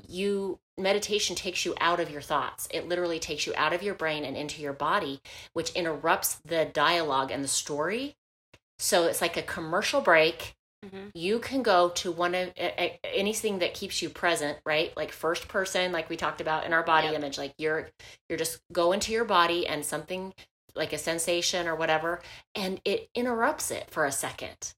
you 0.08 0.58
meditation 0.76 1.34
takes 1.34 1.64
you 1.64 1.74
out 1.80 1.98
of 1.98 2.10
your 2.10 2.20
thoughts 2.20 2.68
it 2.70 2.86
literally 2.86 3.18
takes 3.18 3.46
you 3.46 3.52
out 3.56 3.72
of 3.72 3.82
your 3.82 3.94
brain 3.94 4.24
and 4.24 4.36
into 4.36 4.62
your 4.62 4.72
body 4.72 5.20
which 5.52 5.70
interrupts 5.70 6.36
the 6.44 6.64
dialogue 6.66 7.32
and 7.32 7.42
the 7.42 7.48
story 7.48 8.14
so 8.78 9.04
it's 9.06 9.20
like 9.20 9.36
a 9.36 9.42
commercial 9.42 10.00
break 10.00 10.54
Mhm. 10.84 11.10
you 11.14 11.40
can 11.40 11.62
go 11.62 11.88
to 11.90 12.12
one 12.12 12.34
of 12.36 12.52
anything 13.02 13.58
that 13.58 13.74
keeps 13.74 14.00
you 14.00 14.08
present 14.08 14.58
right 14.64 14.96
like 14.96 15.10
first 15.10 15.48
person 15.48 15.90
like 15.90 16.08
we 16.08 16.16
talked 16.16 16.40
about 16.40 16.64
in 16.64 16.72
our 16.72 16.84
body 16.84 17.08
Yep. 17.08 17.16
image 17.16 17.38
like 17.38 17.52
you're 17.58 17.90
you're 18.28 18.38
just 18.38 18.60
go 18.72 18.92
into 18.92 19.10
your 19.12 19.24
body 19.24 19.66
and 19.66 19.84
something 19.84 20.32
like 20.76 20.92
a 20.92 20.98
sensation 20.98 21.66
or 21.66 21.74
whatever 21.74 22.22
and 22.54 22.80
it 22.84 23.10
interrupts 23.14 23.72
it 23.72 23.90
for 23.90 24.04
a 24.04 24.12
second 24.12 24.74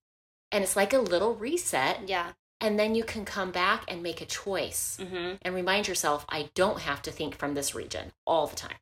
and 0.51 0.65
it's 0.65 0.75
like 0.77 0.95
a 0.95 0.99
little 0.99 1.35
reset 1.35 2.09
Yeah. 2.09 2.33
and 2.63 2.79
then 2.79 2.95
you 2.95 3.05
can 3.05 3.27
come 3.27 3.51
back 3.51 3.85
and 3.87 4.03
make 4.03 4.23
a 4.23 4.27
choice 4.27 4.97
Mm-hmm. 4.99 5.35
and 5.43 5.55
remind 5.55 5.87
yourself 5.87 6.25
i 6.31 6.49
don't 6.55 6.81
have 6.81 7.03
to 7.03 7.11
think 7.13 7.35
from 7.37 7.53
this 7.53 7.75
region 7.75 8.13
all 8.27 8.47
the 8.47 8.57
time 8.57 8.79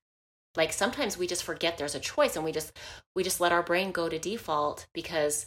like 0.56 0.72
sometimes 0.72 1.18
we 1.18 1.26
just 1.26 1.42
forget 1.42 1.78
there's 1.78 1.96
a 1.96 2.00
choice 2.00 2.36
and 2.36 2.44
we 2.44 2.52
just 2.52 2.72
we 3.16 3.24
just 3.24 3.40
let 3.40 3.50
our 3.52 3.62
brain 3.64 3.90
go 3.90 4.08
to 4.08 4.20
default 4.20 4.86
because 4.94 5.46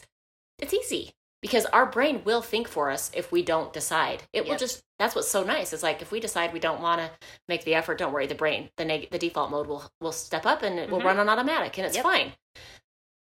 it's 0.58 0.74
easy 0.74 1.14
because 1.42 1.66
our 1.66 1.84
brain 1.86 2.22
will 2.24 2.40
think 2.40 2.68
for 2.68 2.90
us 2.90 3.10
if 3.14 3.30
we 3.32 3.42
don't 3.42 3.72
decide 3.72 4.22
it 4.32 4.46
will 4.48 4.56
just 4.56 4.82
that's 4.98 5.14
what's 5.14 5.28
so 5.28 5.42
nice 5.42 5.72
it's 5.72 5.82
like 5.82 6.00
if 6.00 6.10
we 6.12 6.20
decide 6.20 6.52
we 6.52 6.60
don't 6.60 6.80
want 6.80 7.00
to 7.00 7.10
make 7.48 7.64
the 7.64 7.74
effort 7.74 7.98
don't 7.98 8.12
worry 8.12 8.26
the 8.26 8.34
brain 8.34 8.70
the 8.76 8.84
neg- 8.84 9.10
the 9.10 9.18
default 9.18 9.50
mode 9.50 9.66
will 9.66 9.90
will 10.00 10.12
step 10.12 10.46
up 10.46 10.62
and 10.62 10.78
it 10.78 10.88
will 10.88 11.00
Mhm. 11.00 11.04
run 11.04 11.18
on 11.18 11.28
automatic 11.28 11.76
and 11.76 11.86
it's 11.86 11.96
Yep. 11.96 12.04
fine 12.04 12.32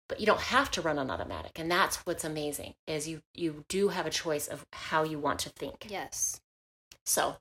but 0.07 0.19
you 0.19 0.25
don't 0.25 0.41
have 0.41 0.69
to 0.71 0.81
run 0.81 0.99
on 0.99 1.09
automatic 1.09 1.57
and 1.57 1.71
that's 1.71 1.97
what's 2.05 2.23
amazing 2.23 2.75
is 2.87 3.07
you 3.07 3.21
you 3.33 3.63
do 3.69 3.89
have 3.89 4.05
a 4.05 4.09
choice 4.11 4.47
of 4.47 4.65
how 4.73 5.03
you 5.03 5.17
want 5.19 5.39
to 5.39 5.49
think 5.49 5.85
Yes. 5.89 6.41
so 7.05 7.37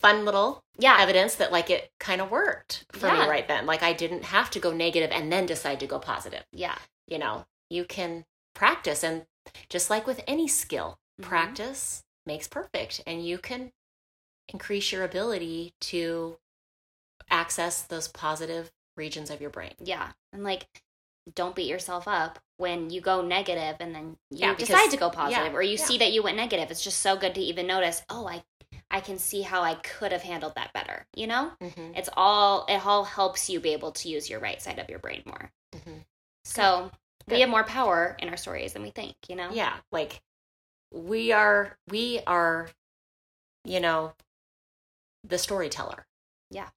fun 0.00 0.24
little 0.24 0.62
Yeah. 0.76 0.96
evidence 1.00 1.36
that 1.36 1.52
like 1.52 1.70
it 1.70 1.92
kind 2.00 2.20
of 2.20 2.30
worked 2.30 2.84
for 2.92 3.06
Yeah. 3.06 3.22
me 3.22 3.28
right 3.28 3.46
then. 3.48 3.64
Like 3.64 3.82
I 3.82 3.92
didn't 3.92 4.24
have 4.24 4.50
to 4.50 4.60
go 4.60 4.70
negative 4.72 5.10
and 5.12 5.32
then 5.32 5.46
decide 5.46 5.80
to 5.80 5.86
go 5.86 5.98
positive. 5.98 6.44
Yeah. 6.52 6.76
You 7.06 7.16
know, 7.18 7.46
you 7.70 7.84
can 7.86 8.26
practice 8.54 9.02
and 9.02 9.24
just 9.68 9.90
like 9.90 10.06
with 10.06 10.22
any 10.26 10.48
skill, 10.48 10.98
Mhm. 11.20 11.24
practice 11.24 12.02
makes 12.26 12.48
perfect 12.48 13.00
and 13.06 13.26
you 13.26 13.38
can 13.38 13.72
increase 14.48 14.92
your 14.92 15.04
ability 15.04 15.74
to 15.80 16.38
access 17.30 17.82
those 17.82 18.08
positive 18.08 18.70
regions 18.96 19.30
of 19.30 19.40
your 19.40 19.50
brain. 19.50 19.74
Yeah. 19.78 20.12
And 20.32 20.44
like, 20.44 20.66
don't 21.34 21.54
beat 21.56 21.68
yourself 21.68 22.06
up 22.06 22.38
when 22.58 22.90
you 22.90 23.00
go 23.00 23.22
negative 23.22 23.76
and 23.80 23.94
then 23.94 24.18
you 24.30 24.38
Yeah, 24.40 24.52
because- 24.52 24.68
decide 24.68 24.90
to 24.90 24.96
go 24.96 25.10
positive 25.10 25.52
yeah, 25.52 25.58
or 25.58 25.62
you 25.62 25.76
yeah. 25.78 25.84
see 25.84 25.98
that 25.98 26.12
you 26.12 26.22
went 26.22 26.36
negative. 26.36 26.70
It's 26.70 26.82
just 26.84 27.00
so 27.00 27.16
good 27.16 27.34
to 27.34 27.40
even 27.40 27.66
notice, 27.66 28.02
oh, 28.08 28.26
I 28.26 28.44
I 28.90 29.00
can 29.00 29.18
see 29.18 29.42
how 29.42 29.62
I 29.62 29.74
could 29.76 30.12
have 30.12 30.22
handled 30.22 30.54
that 30.56 30.72
better. 30.72 31.06
You 31.16 31.26
know? 31.26 31.52
Mm-hmm. 31.60 31.94
It's 31.96 32.10
all 32.16 32.64
it 32.66 32.84
all 32.84 33.04
helps 33.04 33.48
you 33.48 33.58
be 33.58 33.72
able 33.72 33.92
to 33.92 34.08
use 34.08 34.28
your 34.28 34.38
right 34.40 34.60
side 34.60 34.78
of 34.78 34.88
your 34.90 34.98
brain 34.98 35.22
more. 35.26 35.52
Mm-hmm. 35.72 35.98
So 36.44 36.90
we 37.28 37.40
have 37.40 37.48
more 37.48 37.64
power 37.64 38.16
in 38.18 38.28
our 38.28 38.36
stories 38.36 38.72
than 38.72 38.82
we 38.82 38.90
think, 38.90 39.14
you 39.28 39.36
know? 39.36 39.50
Yeah, 39.52 39.74
like 39.90 40.20
we 40.92 41.32
are 41.32 41.76
we 41.88 42.20
are 42.26 42.70
you 43.64 43.80
know 43.80 44.14
the 45.26 45.38
storyteller. 45.38 46.06
Yeah. 46.50 46.68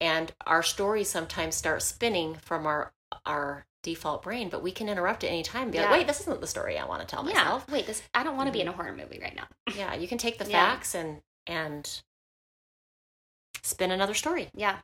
And 0.00 0.32
our 0.46 0.62
stories 0.62 1.08
sometimes 1.08 1.54
start 1.54 1.82
spinning 1.82 2.36
from 2.36 2.66
our 2.66 2.92
our 3.24 3.66
default 3.82 4.22
brain, 4.22 4.48
but 4.48 4.62
we 4.62 4.72
can 4.72 4.88
interrupt 4.88 5.24
at 5.24 5.28
any 5.28 5.42
time 5.42 5.64
and 5.64 5.72
be 5.72 5.78
like, 5.78 5.90
wait, 5.90 6.06
this 6.06 6.20
isn't 6.20 6.40
the 6.40 6.46
story 6.46 6.78
I 6.78 6.84
want 6.84 7.00
to 7.00 7.06
tell 7.06 7.22
myself. 7.22 7.64
Yeah. 7.68 7.74
Wait, 7.74 7.86
this 7.86 8.02
I 8.14 8.24
don't 8.24 8.36
want 8.36 8.48
to 8.48 8.52
be 8.52 8.60
in 8.60 8.68
a 8.68 8.70
mm-hmm. 8.70 8.80
horror 8.80 8.96
movie 8.96 9.20
right 9.20 9.36
now. 9.36 9.46
Yeah, 9.76 9.94
you 9.94 10.08
can 10.08 10.18
take 10.18 10.38
the 10.38 10.48
Yeah. 10.48 10.74
facts 10.74 10.94
and 10.94 11.20
and 11.46 12.02
spin 13.62 13.90
another 13.90 14.14
story. 14.14 14.48
Yeah. 14.54 14.78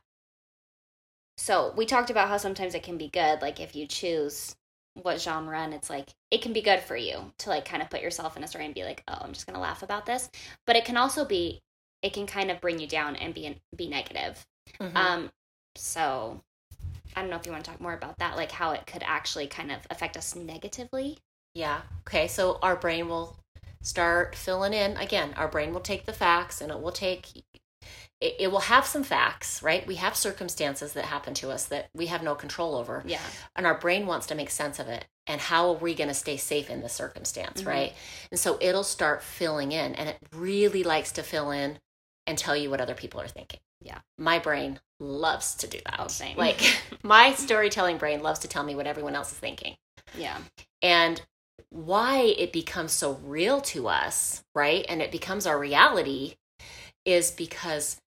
So 1.37 1.73
we 1.75 1.85
talked 1.85 2.09
about 2.09 2.29
how 2.29 2.37
sometimes 2.37 2.75
it 2.75 2.83
can 2.83 2.97
be 2.97 3.09
good, 3.09 3.41
like 3.41 3.59
if 3.59 3.75
you 3.75 3.87
choose 3.87 4.55
what 4.95 5.19
genre 5.19 5.59
and 5.59 5.73
it's 5.73 5.89
like 5.89 6.09
it 6.31 6.41
can 6.41 6.53
be 6.53 6.61
good 6.61 6.79
for 6.79 6.95
you 6.95 7.31
to 7.39 7.49
like 7.49 7.65
kind 7.65 7.81
of 7.81 7.89
put 7.89 8.01
yourself 8.01 8.37
in 8.37 8.43
a 8.43 8.47
story 8.47 8.65
and 8.65 8.75
be 8.75 8.83
like, 8.83 9.03
oh, 9.07 9.17
I'm 9.21 9.33
just 9.33 9.47
gonna 9.47 9.59
laugh 9.59 9.83
about 9.83 10.05
this. 10.05 10.29
But 10.65 10.75
it 10.75 10.85
can 10.85 10.97
also 10.97 11.25
be 11.25 11.61
it 12.01 12.13
can 12.13 12.27
kind 12.27 12.51
of 12.51 12.61
bring 12.61 12.79
you 12.79 12.87
down 12.87 13.15
and 13.15 13.33
be 13.33 13.59
be 13.75 13.87
negative. 13.87 14.45
Mhm. 14.79 14.95
Um 14.95 15.31
so 15.75 16.41
I 17.15 17.21
don't 17.21 17.29
know 17.29 17.37
if 17.37 17.45
you 17.45 17.51
want 17.51 17.63
to 17.65 17.71
talk 17.71 17.81
more 17.81 17.93
about 17.93 18.17
that, 18.19 18.35
like 18.37 18.51
how 18.51 18.71
it 18.71 18.85
could 18.87 19.03
actually 19.05 19.47
kind 19.47 19.71
of 19.71 19.79
affect 19.89 20.17
us 20.17 20.35
negatively. 20.35 21.19
Yeah. 21.53 21.81
Okay. 22.07 22.27
So 22.27 22.59
our 22.61 22.75
brain 22.75 23.07
will 23.07 23.37
start 23.81 24.35
filling 24.35 24.73
in 24.73 24.97
again. 24.97 25.33
Our 25.35 25.47
brain 25.47 25.73
will 25.73 25.81
take 25.81 26.05
the 26.05 26.13
facts 26.13 26.61
and 26.61 26.71
it 26.71 26.79
will 26.81 26.91
take, 26.91 27.43
it, 28.23 28.35
it 28.39 28.51
will 28.51 28.61
have 28.61 28.85
some 28.85 29.03
facts, 29.03 29.61
right? 29.61 29.85
We 29.85 29.95
have 29.95 30.15
circumstances 30.15 30.93
that 30.93 31.05
happen 31.05 31.33
to 31.35 31.51
us 31.51 31.65
that 31.65 31.89
we 31.93 32.05
have 32.07 32.23
no 32.23 32.35
control 32.35 32.75
over. 32.75 33.03
Yeah. 33.05 33.19
And 33.55 33.65
our 33.67 33.77
brain 33.77 34.05
wants 34.07 34.27
to 34.27 34.35
make 34.35 34.49
sense 34.49 34.79
of 34.79 34.87
it. 34.87 35.05
And 35.27 35.41
how 35.41 35.69
are 35.69 35.75
we 35.75 35.93
going 35.93 36.07
to 36.07 36.13
stay 36.13 36.37
safe 36.37 36.69
in 36.69 36.81
this 36.81 36.93
circumstance, 36.93 37.61
Mhm. 37.61 37.67
right? 37.67 37.93
And 38.31 38.39
so 38.39 38.57
it'll 38.61 38.83
start 38.83 39.23
filling 39.23 39.71
in 39.73 39.93
and 39.95 40.07
it 40.09 40.17
really 40.33 40.83
likes 40.83 41.11
to 41.13 41.23
fill 41.23 41.51
in 41.51 41.79
and 42.25 42.37
tell 42.37 42.55
you 42.55 42.69
what 42.69 42.79
other 42.81 42.95
people 42.95 43.19
are 43.19 43.27
thinking. 43.27 43.59
Yeah. 43.81 43.99
My 44.17 44.39
brain 44.39 44.79
loves 44.99 45.55
to 45.55 45.67
do 45.67 45.79
that. 45.85 45.97
Oh, 45.99 46.07
same. 46.07 46.37
Like 46.37 46.61
my 47.03 47.33
storytelling 47.33 47.97
brain 47.97 48.23
loves 48.23 48.39
to 48.39 48.47
tell 48.47 48.63
me 48.63 48.75
what 48.75 48.87
everyone 48.87 49.15
else 49.15 49.31
is 49.33 49.37
thinking 49.37 49.75
Yeah. 50.15 50.37
and 50.81 51.21
why 51.69 52.19
it 52.37 52.53
becomes 52.53 52.91
so 52.93 53.13
real 53.23 53.59
to 53.59 53.87
us 53.87 54.43
right 54.55 54.85
and 54.87 55.01
it 55.01 55.11
becomes 55.11 55.45
our 55.47 55.57
reality 55.57 56.35
is 57.05 57.31
because 57.31 57.99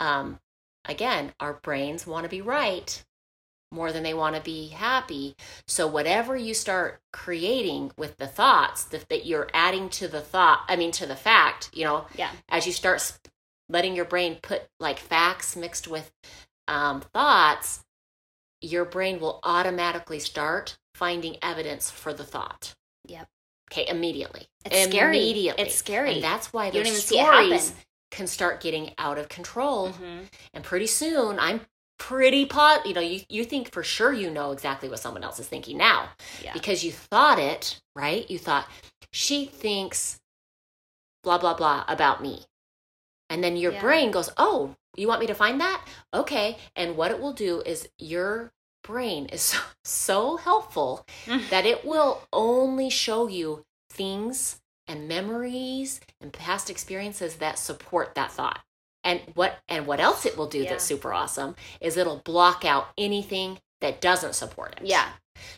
um 0.00 0.40
again 0.86 1.32
our 1.40 1.54
brains 1.54 2.06
want 2.06 2.24
to 2.24 2.30
be 2.30 2.40
right 2.42 3.04
more 3.72 3.92
than 3.92 4.02
they 4.02 4.14
want 4.14 4.34
to 4.34 4.42
be 4.42 4.68
happy 4.68 5.36
so 5.68 5.86
whatever 5.86 6.36
you 6.36 6.54
start 6.54 7.00
creating 7.12 7.92
with 7.96 8.16
the 8.16 8.26
thoughts 8.26 8.84
that, 8.84 9.08
that 9.08 9.26
you're 9.26 9.48
adding 9.54 9.88
to 9.88 10.08
the 10.08 10.20
thought 10.20 10.64
i 10.68 10.74
mean 10.76 10.90
to 10.90 11.06
the 11.06 11.16
fact 11.16 11.70
you 11.72 11.84
know 11.84 12.06
Yeah. 12.16 12.30
as 12.48 12.66
you 12.66 12.72
start 12.72 13.12
letting 13.70 13.94
your 13.94 14.04
brain 14.04 14.38
put 14.42 14.62
like 14.80 14.98
facts 14.98 15.56
mixed 15.56 15.88
with 15.88 16.12
um, 16.68 17.00
thoughts, 17.00 17.84
your 18.60 18.84
brain 18.84 19.20
will 19.20 19.40
automatically 19.42 20.18
start 20.18 20.78
finding 20.94 21.36
evidence 21.42 21.90
for 21.90 22.12
the 22.12 22.24
thought. 22.24 22.74
Yep. 23.06 23.28
Okay, 23.72 23.86
immediately. 23.88 24.48
It's 24.64 24.82
scary. 24.90 25.18
Immediately. 25.18 25.64
It's 25.64 25.74
scary. 25.76 26.14
And 26.14 26.22
that's 26.24 26.52
why 26.52 26.66
You 26.66 26.72
those 26.72 26.78
don't 26.84 26.86
even 26.88 27.00
see 27.00 27.18
it 27.18 27.24
happen. 27.24 27.58
stories 27.58 27.72
can 28.10 28.26
start 28.26 28.60
getting 28.60 28.92
out 28.98 29.18
of 29.18 29.28
control. 29.28 29.90
Mhm. 29.90 30.28
And 30.54 30.64
pretty 30.64 30.86
soon, 30.86 31.38
I'm 31.38 31.66
pretty 31.98 32.46
pot. 32.46 32.86
You 32.86 32.94
know, 32.94 33.00
you 33.00 33.22
you 33.28 33.44
think 33.44 33.72
for 33.72 33.82
sure 33.82 34.12
you 34.12 34.30
know 34.30 34.52
exactly 34.52 34.88
what 34.88 35.00
someone 35.00 35.22
else 35.24 35.38
is 35.38 35.46
thinking 35.48 35.76
now 35.76 36.10
Yeah. 36.42 36.52
because 36.52 36.82
you 36.84 36.92
thought 36.92 37.38
it 37.38 37.80
right. 37.94 38.28
You 38.30 38.38
thought 38.38 38.66
she 39.12 39.46
thinks 39.46 40.20
blah 41.22 41.38
blah 41.38 41.54
blah 41.54 41.84
about 41.88 42.22
me, 42.22 42.46
and 43.28 43.44
then 43.44 43.56
your 43.56 43.72
Yeah. 43.72 43.80
brain 43.80 44.10
goes, 44.10 44.30
"Oh, 44.36 44.76
you 44.96 45.06
want 45.08 45.20
me 45.20 45.26
to 45.26 45.34
find 45.34 45.60
that? 45.60 45.86
Okay." 46.14 46.58
And 46.74 46.96
what 46.96 47.10
it 47.10 47.20
will 47.20 47.32
do 47.34 47.60
is 47.62 47.88
your 47.98 48.52
brain 48.82 49.26
is 49.26 49.42
so, 49.52 49.58
so 49.84 50.36
helpful 50.38 51.06
that 51.50 51.66
it 51.66 51.84
will 51.84 52.22
only 52.32 52.88
show 52.90 53.26
you 53.28 53.64
things 53.90 54.60
and 54.90 55.06
memories 55.08 56.00
and 56.20 56.32
past 56.32 56.68
experiences 56.68 57.36
that 57.36 57.58
support 57.58 58.14
that 58.16 58.32
thought. 58.32 58.60
And 59.04 59.20
what 59.34 59.60
and 59.68 59.86
what 59.86 60.00
else 60.00 60.26
it 60.26 60.36
will 60.36 60.48
do 60.48 60.58
Yeah. 60.58 60.70
that's 60.70 60.84
super 60.84 61.14
awesome 61.14 61.54
is 61.80 61.96
it'll 61.96 62.18
block 62.18 62.64
out 62.64 62.88
anything 62.98 63.60
that 63.80 64.00
doesn't 64.00 64.34
support 64.34 64.74
it. 64.78 64.86
Yeah. 64.86 65.08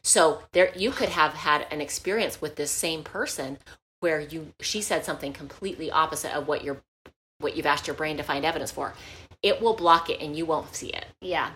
So 0.05 0.43
there 0.53 0.71
you 0.77 0.91
could 0.93 1.09
have 1.09 1.33
had 1.33 1.67
an 1.73 1.81
experience 1.81 2.41
with 2.41 2.55
this 2.57 2.71
same 2.71 3.03
person 3.03 3.59
where 4.01 4.21
you 4.21 4.53
she 4.61 4.81
said 4.83 5.05
something 5.05 5.33
completely 5.33 5.91
opposite 5.91 6.33
of 6.37 6.47
what 6.47 6.63
you're 6.63 6.83
what 7.39 7.57
you've 7.57 7.67
asked 7.67 7.87
your 7.89 7.97
brain 7.97 8.19
to 8.19 8.23
find 8.23 8.45
evidence 8.45 8.71
for. 8.71 8.95
It 9.43 9.61
will 9.61 9.75
block 9.75 10.09
it 10.11 10.21
and 10.21 10.37
you 10.37 10.47
won't 10.47 10.77
see 10.77 10.91
it. 10.91 11.07
Yeah. 11.21 11.51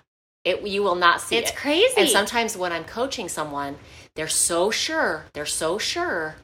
It 0.45 0.67
you 0.67 0.83
will 0.83 0.95
not 0.97 1.21
see 1.21 1.37
It's 1.37 1.51
it. 1.51 1.53
It's 1.53 1.61
crazy. 1.61 1.95
And 1.99 2.09
sometimes 2.09 2.57
when 2.57 2.73
I'm 2.73 2.85
coaching 2.85 3.29
someone, 3.29 3.77
they're 4.17 4.27
so 4.29 4.71
sure, 4.73 5.27
they're 5.35 5.47
so 5.47 5.79
sure. 5.79 6.37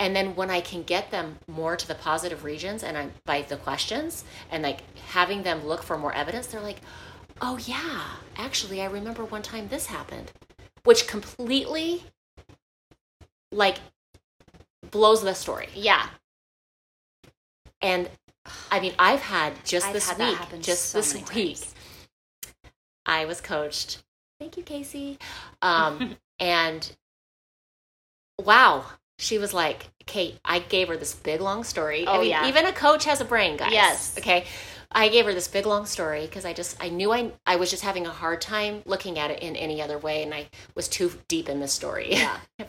And 0.00 0.16
then 0.16 0.34
when 0.34 0.50
I 0.50 0.62
can 0.62 0.82
get 0.82 1.10
them 1.10 1.38
more 1.46 1.76
to 1.76 1.86
the 1.86 1.94
positive 1.94 2.42
regions 2.42 2.82
and 2.82 2.96
I'm 2.96 3.12
by 3.26 3.42
the 3.42 3.58
questions 3.58 4.24
and 4.50 4.62
like 4.62 4.80
having 4.98 5.42
them 5.42 5.66
look 5.66 5.82
for 5.82 5.98
more 5.98 6.12
evidence, 6.14 6.46
they're 6.46 6.62
like, 6.62 6.80
oh 7.42 7.58
yeah, 7.66 8.04
actually, 8.36 8.80
I 8.80 8.86
remember 8.86 9.26
one 9.26 9.42
time 9.42 9.68
this 9.68 9.86
happened, 9.86 10.32
which 10.84 11.06
completely 11.06 12.02
like 13.52 13.76
blows 14.90 15.22
the 15.22 15.34
story. 15.34 15.68
Yeah. 15.74 16.06
And 17.82 18.08
I 18.70 18.80
mean, 18.80 18.94
I've 18.98 19.20
had 19.20 19.52
just 19.66 19.88
I've 19.88 19.92
this 19.92 20.08
had 20.08 20.18
week, 20.18 20.62
just 20.62 20.86
so 20.86 20.98
this 20.98 21.14
week, 21.14 21.26
times. 21.26 21.74
I 23.04 23.26
was 23.26 23.42
coached. 23.42 24.02
Thank 24.38 24.56
you, 24.56 24.62
Casey. 24.62 25.18
Um, 25.60 26.16
and 26.40 26.90
wow, 28.42 28.86
she 29.20 29.38
was 29.38 29.52
like, 29.52 29.86
Kate, 30.06 30.38
I 30.44 30.58
gave 30.60 30.88
her 30.88 30.96
this 30.96 31.14
big 31.14 31.40
long 31.40 31.62
story. 31.62 32.06
I 32.06 32.16
Oh, 32.16 32.20
mean, 32.20 32.30
yeah. 32.30 32.48
even 32.48 32.64
a 32.66 32.72
coach 32.72 33.04
has 33.04 33.20
a 33.20 33.24
brain, 33.24 33.56
guys. 33.58 33.70
Yes. 33.72 34.16
Okay. 34.18 34.44
I 34.90 35.08
gave 35.08 35.26
her 35.26 35.34
this 35.34 35.46
big 35.46 35.66
long 35.66 35.86
story 35.86 36.22
because 36.26 36.44
I 36.44 36.52
just 36.52 36.76
I 36.82 36.88
knew 36.88 37.12
I 37.12 37.30
I 37.46 37.56
was 37.56 37.70
just 37.70 37.84
having 37.84 38.06
a 38.06 38.10
hard 38.10 38.40
time 38.40 38.82
looking 38.86 39.18
at 39.18 39.30
it 39.30 39.40
in 39.40 39.54
any 39.54 39.80
other 39.80 39.98
way, 39.98 40.22
and 40.24 40.34
I 40.34 40.48
was 40.74 40.88
too 40.88 41.12
deep 41.28 41.48
in 41.48 41.60
this 41.60 41.72
story. 41.72 42.08
Yeah. 42.12 42.38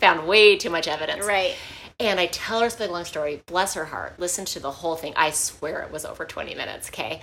Found 0.00 0.26
way 0.26 0.56
too 0.56 0.70
much 0.70 0.88
evidence. 0.88 1.24
Right. 1.26 1.54
And 2.00 2.18
I 2.18 2.26
tell 2.26 2.60
her 2.60 2.66
this 2.66 2.76
big 2.76 2.90
long 2.90 3.04
story. 3.04 3.42
Bless 3.46 3.74
her 3.74 3.84
heart. 3.84 4.18
Listen 4.18 4.46
to 4.46 4.58
the 4.60 4.70
whole 4.70 4.96
thing. 4.96 5.12
I 5.16 5.30
swear 5.30 5.82
it 5.82 5.92
was 5.92 6.06
over 6.06 6.24
20 6.24 6.54
minutes. 6.54 6.88
Okay. 6.88 7.20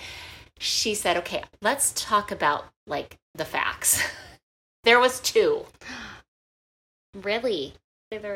She 0.59 0.93
said, 0.93 1.17
okay, 1.17 1.43
let's 1.61 1.91
talk 1.95 2.31
about 2.31 2.65
like 2.85 3.17
the 3.33 3.45
facts. 3.45 4.01
there 4.83 4.99
was 4.99 5.19
two. 5.19 5.65
Really? 7.15 7.73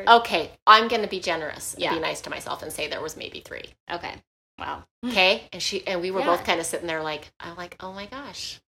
Okay. 0.08 0.50
I'm 0.66 0.88
going 0.88 1.02
to 1.02 1.08
be 1.08 1.20
generous 1.20 1.74
and 1.74 1.82
Yeah. 1.82 1.94
be 1.94 2.00
nice 2.00 2.20
to 2.22 2.30
myself 2.30 2.62
and 2.62 2.72
say 2.72 2.88
there 2.88 3.00
was 3.00 3.16
maybe 3.16 3.40
three. 3.40 3.74
Okay. 3.90 4.14
Wow. 4.58 4.84
Okay. 5.04 5.48
And 5.52 5.60
she, 5.60 5.84
and 5.86 6.00
we 6.00 6.10
were 6.10 6.20
Yeah. 6.20 6.26
both 6.26 6.44
kind 6.44 6.60
of 6.60 6.66
sitting 6.66 6.86
there 6.86 7.02
like, 7.02 7.32
I'm 7.40 7.56
like, 7.56 7.76
oh 7.80 7.92
my 7.92 8.06
gosh. 8.06 8.60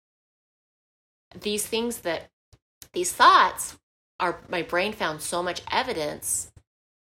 These 1.41 1.67
things 1.67 1.99
that, 1.99 2.31
these 2.93 3.13
thoughts 3.13 3.77
are, 4.19 4.41
my 4.49 4.63
brain 4.63 4.93
found 4.93 5.23
so 5.23 5.43
much 5.43 5.63
evidence 5.71 6.51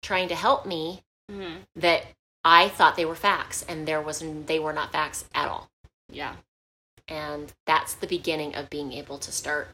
trying 0.01 0.27
to 0.29 0.35
help 0.35 0.65
me 0.65 1.03
hmm 1.29 1.55
that 1.75 2.05
I 2.43 2.67
thought 2.67 2.95
they 2.97 3.05
were 3.05 3.15
facts 3.15 3.63
and 3.67 3.87
there 3.87 4.01
was 4.01 4.21
they 4.45 4.59
were 4.59 4.73
not 4.73 4.91
facts 4.91 5.25
at 5.33 5.47
all. 5.47 5.71
Yeah. 6.11 6.35
And 7.07 7.53
that's 7.65 7.93
the 7.95 8.07
beginning 8.07 8.55
of 8.55 8.69
being 8.69 8.91
able 8.91 9.17
to 9.19 9.31
start 9.31 9.69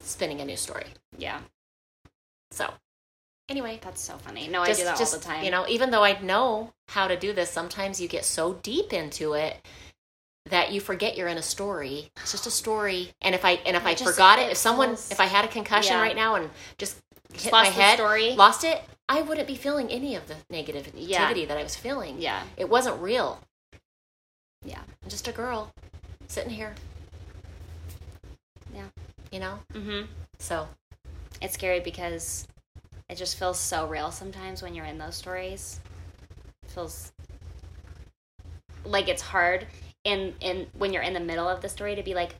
spinning 0.00 0.40
a 0.40 0.44
new 0.44 0.56
story. 0.56 0.86
Yeah. 1.18 1.40
So, 2.52 2.72
anyway, 3.48 3.80
That's 3.82 4.00
so 4.00 4.16
funny. 4.18 4.48
No, 4.48 4.64
just 4.64 4.80
I 4.80 4.82
do 4.82 4.88
that 4.88 4.98
just 4.98 5.14
all 5.14 5.20
the 5.20 5.26
time. 5.26 5.44
you 5.44 5.50
know, 5.50 5.66
even 5.68 5.90
though 5.90 6.04
I 6.04 6.20
know 6.20 6.72
how 6.88 7.08
to 7.08 7.16
do 7.16 7.32
this, 7.32 7.50
sometimes 7.50 8.00
you 8.00 8.08
get 8.08 8.24
so 8.24 8.54
deep 8.54 8.92
into 8.92 9.34
it 9.34 9.64
that 10.46 10.72
you 10.72 10.80
forget 10.80 11.16
you're 11.16 11.28
in 11.28 11.38
a 11.38 11.42
story. 11.42 12.10
It's 12.20 12.32
just 12.32 12.46
a 12.46 12.50
story. 12.50 13.12
And 13.22 13.34
if 13.34 13.44
I 13.44 13.52
and 13.66 13.76
if 13.76 13.82
It 13.84 13.88
I 13.88 13.94
just- 13.94 14.10
forgot 14.10 14.38
it, 14.38 14.50
if 14.50 14.56
someone 14.58 14.90
feels- 14.90 15.10
if 15.10 15.20
I 15.20 15.26
had 15.26 15.44
a 15.44 15.48
concussion 15.48 15.94
Yeah. 15.94 16.02
right 16.02 16.16
now 16.16 16.34
and 16.34 16.50
just 16.78 16.96
Just 17.32 17.44
hit 17.44 17.52
lost 17.52 17.70
my 17.76 17.82
head, 17.82 17.96
story. 17.98 18.32
lost 18.34 18.64
it, 18.64 18.82
I 19.08 19.22
wouldn't 19.22 19.46
be 19.46 19.56
feeling 19.56 19.90
any 19.90 20.14
of 20.16 20.28
the 20.28 20.34
negativity 20.52 20.92
Yeah. 21.08 21.32
that 21.32 21.56
I 21.58 21.62
was 21.62 21.76
feeling. 21.76 22.20
Yeah. 22.20 22.42
It 22.56 22.68
wasn't 22.68 23.00
real. 23.00 23.40
Yeah. 24.64 24.80
I'm 25.02 25.08
just 25.08 25.26
a 25.28 25.32
girl 25.32 25.70
sitting 26.28 26.50
here. 26.50 26.74
Yeah. 28.74 28.86
You 29.30 29.40
know? 29.40 29.58
Mm-hmm. 29.72 30.10
So, 30.38 30.68
It's 31.42 31.54
scary 31.54 31.80
because 31.80 32.46
it 33.08 33.16
just 33.16 33.38
feels 33.38 33.58
so 33.58 33.86
real 33.86 34.10
sometimes 34.10 34.62
when 34.62 34.74
you're 34.74 34.86
in 34.86 34.98
those 34.98 35.14
stories. 35.14 35.80
It 36.62 36.70
feels 36.70 37.12
like 38.84 39.08
it's 39.08 39.22
hard 39.22 39.66
in 40.04 40.34
in 40.40 40.66
when 40.74 40.92
you're 40.92 41.02
in 41.02 41.14
the 41.14 41.20
middle 41.20 41.48
of 41.48 41.60
the 41.60 41.68
story 41.68 41.94
to 41.96 42.02
be 42.02 42.14
like, 42.14 42.34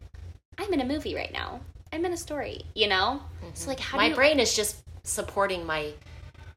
I'm 0.58 0.72
in 0.72 0.80
a 0.80 0.84
movie 0.84 1.14
right 1.14 1.32
now. 1.32 1.60
I'm 1.92 2.04
in 2.04 2.12
a 2.12 2.16
story, 2.16 2.62
you 2.74 2.88
know? 2.88 3.22
So 3.40 3.46
mm-hmm. 3.46 3.68
like 3.68 3.80
how 3.80 3.96
my 3.98 4.04
do 4.04 4.10
you 4.10 4.16
brain 4.16 4.40
is 4.40 4.54
just 4.54 4.82
supporting 5.02 5.66
my 5.66 5.92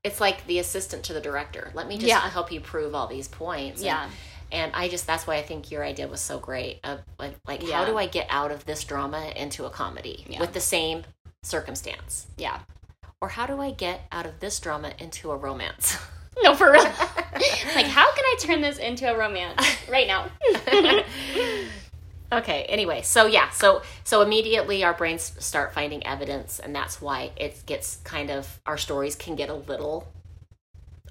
it's 0.03 0.21
like 0.21 0.45
the 0.47 0.59
assistant 0.59 1.03
to 1.05 1.13
the 1.13 1.21
director. 1.21 1.71
Let 1.73 1.87
me 1.87 1.95
just 1.95 2.07
Yeah. 2.07 2.21
help 2.29 2.51
you 2.51 2.61
prove 2.61 2.95
all 2.95 3.07
these 3.07 3.27
points. 3.27 3.81
And- 3.81 3.85
Yeah. 3.85 4.09
And, 4.49 4.71
I 4.73 4.87
just 4.87 5.05
that's 5.05 5.27
why 5.27 5.35
I 5.35 5.43
think 5.43 5.71
your 5.71 5.83
idea 5.83 6.07
was 6.07 6.21
so 6.21 6.39
great. 6.39 6.79
Of 6.85 7.01
like, 7.19 7.35
like 7.45 7.61
how 7.69 7.83
do 7.83 7.97
I 7.97 8.07
get 8.07 8.27
out 8.29 8.49
of 8.51 8.63
this 8.63 8.85
drama 8.85 9.33
into 9.35 9.65
a 9.65 9.69
comedy 9.69 10.25
Yeah. 10.29 10.39
with 10.39 10.53
the 10.53 10.61
same 10.61 11.03
circumstance? 11.43 12.27
Yeah. 12.37 12.59
Or 13.21 13.29
how 13.29 13.47
do 13.47 13.59
I 13.59 13.71
get 13.71 14.01
out 14.11 14.25
of 14.27 14.39
this 14.39 14.59
drama 14.59 14.93
into 14.99 15.31
a 15.31 15.35
romance? 15.35 15.97
No, 16.43 16.53
for 16.53 16.71
real. 16.71 16.83
like 16.83 17.87
how 17.87 18.13
can 18.13 18.23
I 18.23 18.35
turn 18.39 18.61
this 18.61 18.77
into 18.77 19.11
a 19.11 19.17
romance 19.17 19.59
right 19.89 20.05
now? 20.05 20.27
okay 22.31 22.63
anyway 22.63 23.01
so 23.01 23.25
yeah 23.25 23.49
so 23.49 23.81
so 24.03 24.21
immediately 24.21 24.83
our 24.83 24.93
brains 24.93 25.33
start 25.39 25.73
finding 25.73 26.05
evidence 26.05 26.59
and 26.59 26.75
that's 26.75 27.01
why 27.01 27.31
it 27.37 27.63
gets 27.65 27.95
kind 28.03 28.29
of 28.29 28.59
our 28.65 28.77
stories 28.77 29.15
can 29.15 29.35
get 29.35 29.49
a 29.49 29.53
little 29.53 30.07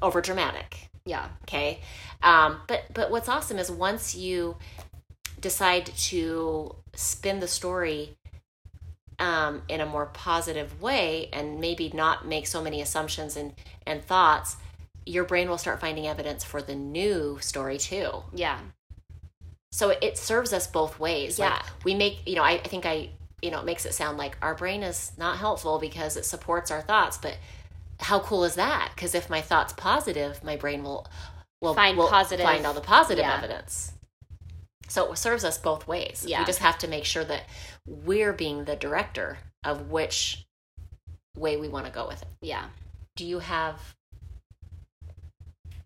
over 0.02 0.20
dramatic 0.20 0.90
yeah. 1.06 1.28
okay 1.42 1.80
um 2.22 2.60
but 2.68 2.84
but 2.92 3.10
what's 3.10 3.28
awesome 3.28 3.58
is 3.58 3.70
once 3.70 4.14
you 4.14 4.56
decide 5.40 5.86
to 5.86 6.76
spin 6.94 7.40
the 7.40 7.48
story 7.48 8.16
um 9.18 9.62
in 9.68 9.80
a 9.80 9.86
more 9.86 10.06
positive 10.06 10.80
way 10.82 11.28
and 11.32 11.58
maybe 11.60 11.90
not 11.94 12.26
make 12.26 12.46
so 12.46 12.62
many 12.62 12.80
assumptions 12.80 13.36
and 13.36 13.52
and 13.86 14.04
thoughts 14.04 14.56
your 15.06 15.24
brain 15.24 15.48
will 15.48 15.58
start 15.58 15.80
finding 15.80 16.06
evidence 16.06 16.42
for 16.44 16.60
the 16.60 16.74
new 16.74 17.38
story 17.40 17.78
too 17.78 18.22
Yeah. 18.34 18.58
so 19.72 19.90
it 19.90 20.18
serves 20.18 20.52
us 20.52 20.66
both 20.66 20.98
ways 20.98 21.38
like 21.38 21.50
Yeah. 21.50 21.62
we 21.84 21.94
make 21.94 22.26
you 22.26 22.34
know 22.36 22.42
I, 22.42 22.52
I 22.52 22.68
think 22.68 22.84
i 22.86 23.10
you 23.42 23.50
know 23.50 23.60
it 23.60 23.64
makes 23.64 23.86
it 23.86 23.94
sound 23.94 24.18
like 24.18 24.36
our 24.42 24.54
brain 24.54 24.82
is 24.82 25.12
not 25.16 25.38
helpful 25.38 25.78
because 25.78 26.16
it 26.16 26.24
supports 26.24 26.70
our 26.70 26.82
thoughts 26.82 27.16
but 27.18 27.36
how 28.00 28.20
cool 28.20 28.44
is 28.44 28.56
that 28.56 28.90
because 28.94 29.14
if 29.14 29.30
my 29.30 29.40
thoughts 29.40 29.72
positive 29.74 30.42
my 30.44 30.56
brain 30.56 30.82
will 30.82 31.06
will 31.62 31.74
Find 31.74 31.96
will 31.96 32.08
positive- 32.08 32.44
find 32.44 32.66
all 32.66 32.74
the 32.74 32.80
positive 32.82 33.24
yeah. 33.24 33.38
evidence 33.38 33.92
so 34.88 35.12
it 35.12 35.16
serves 35.16 35.44
us 35.44 35.58
both 35.58 35.86
ways 35.86 36.24
Yeah. 36.26 36.40
we 36.40 36.44
just 36.46 36.60
have 36.60 36.78
to 36.78 36.88
make 36.88 37.04
sure 37.04 37.24
that 37.24 37.44
we're 37.86 38.32
being 38.32 38.64
the 38.64 38.76
director 38.76 39.38
of 39.64 39.90
which 39.90 40.46
way 41.36 41.56
we 41.56 41.68
want 41.68 41.86
to 41.86 41.92
go 41.92 42.06
with 42.06 42.22
it 42.22 42.28
Yeah. 42.40 42.66
do 43.16 43.24
you 43.26 43.38
have 43.40 43.94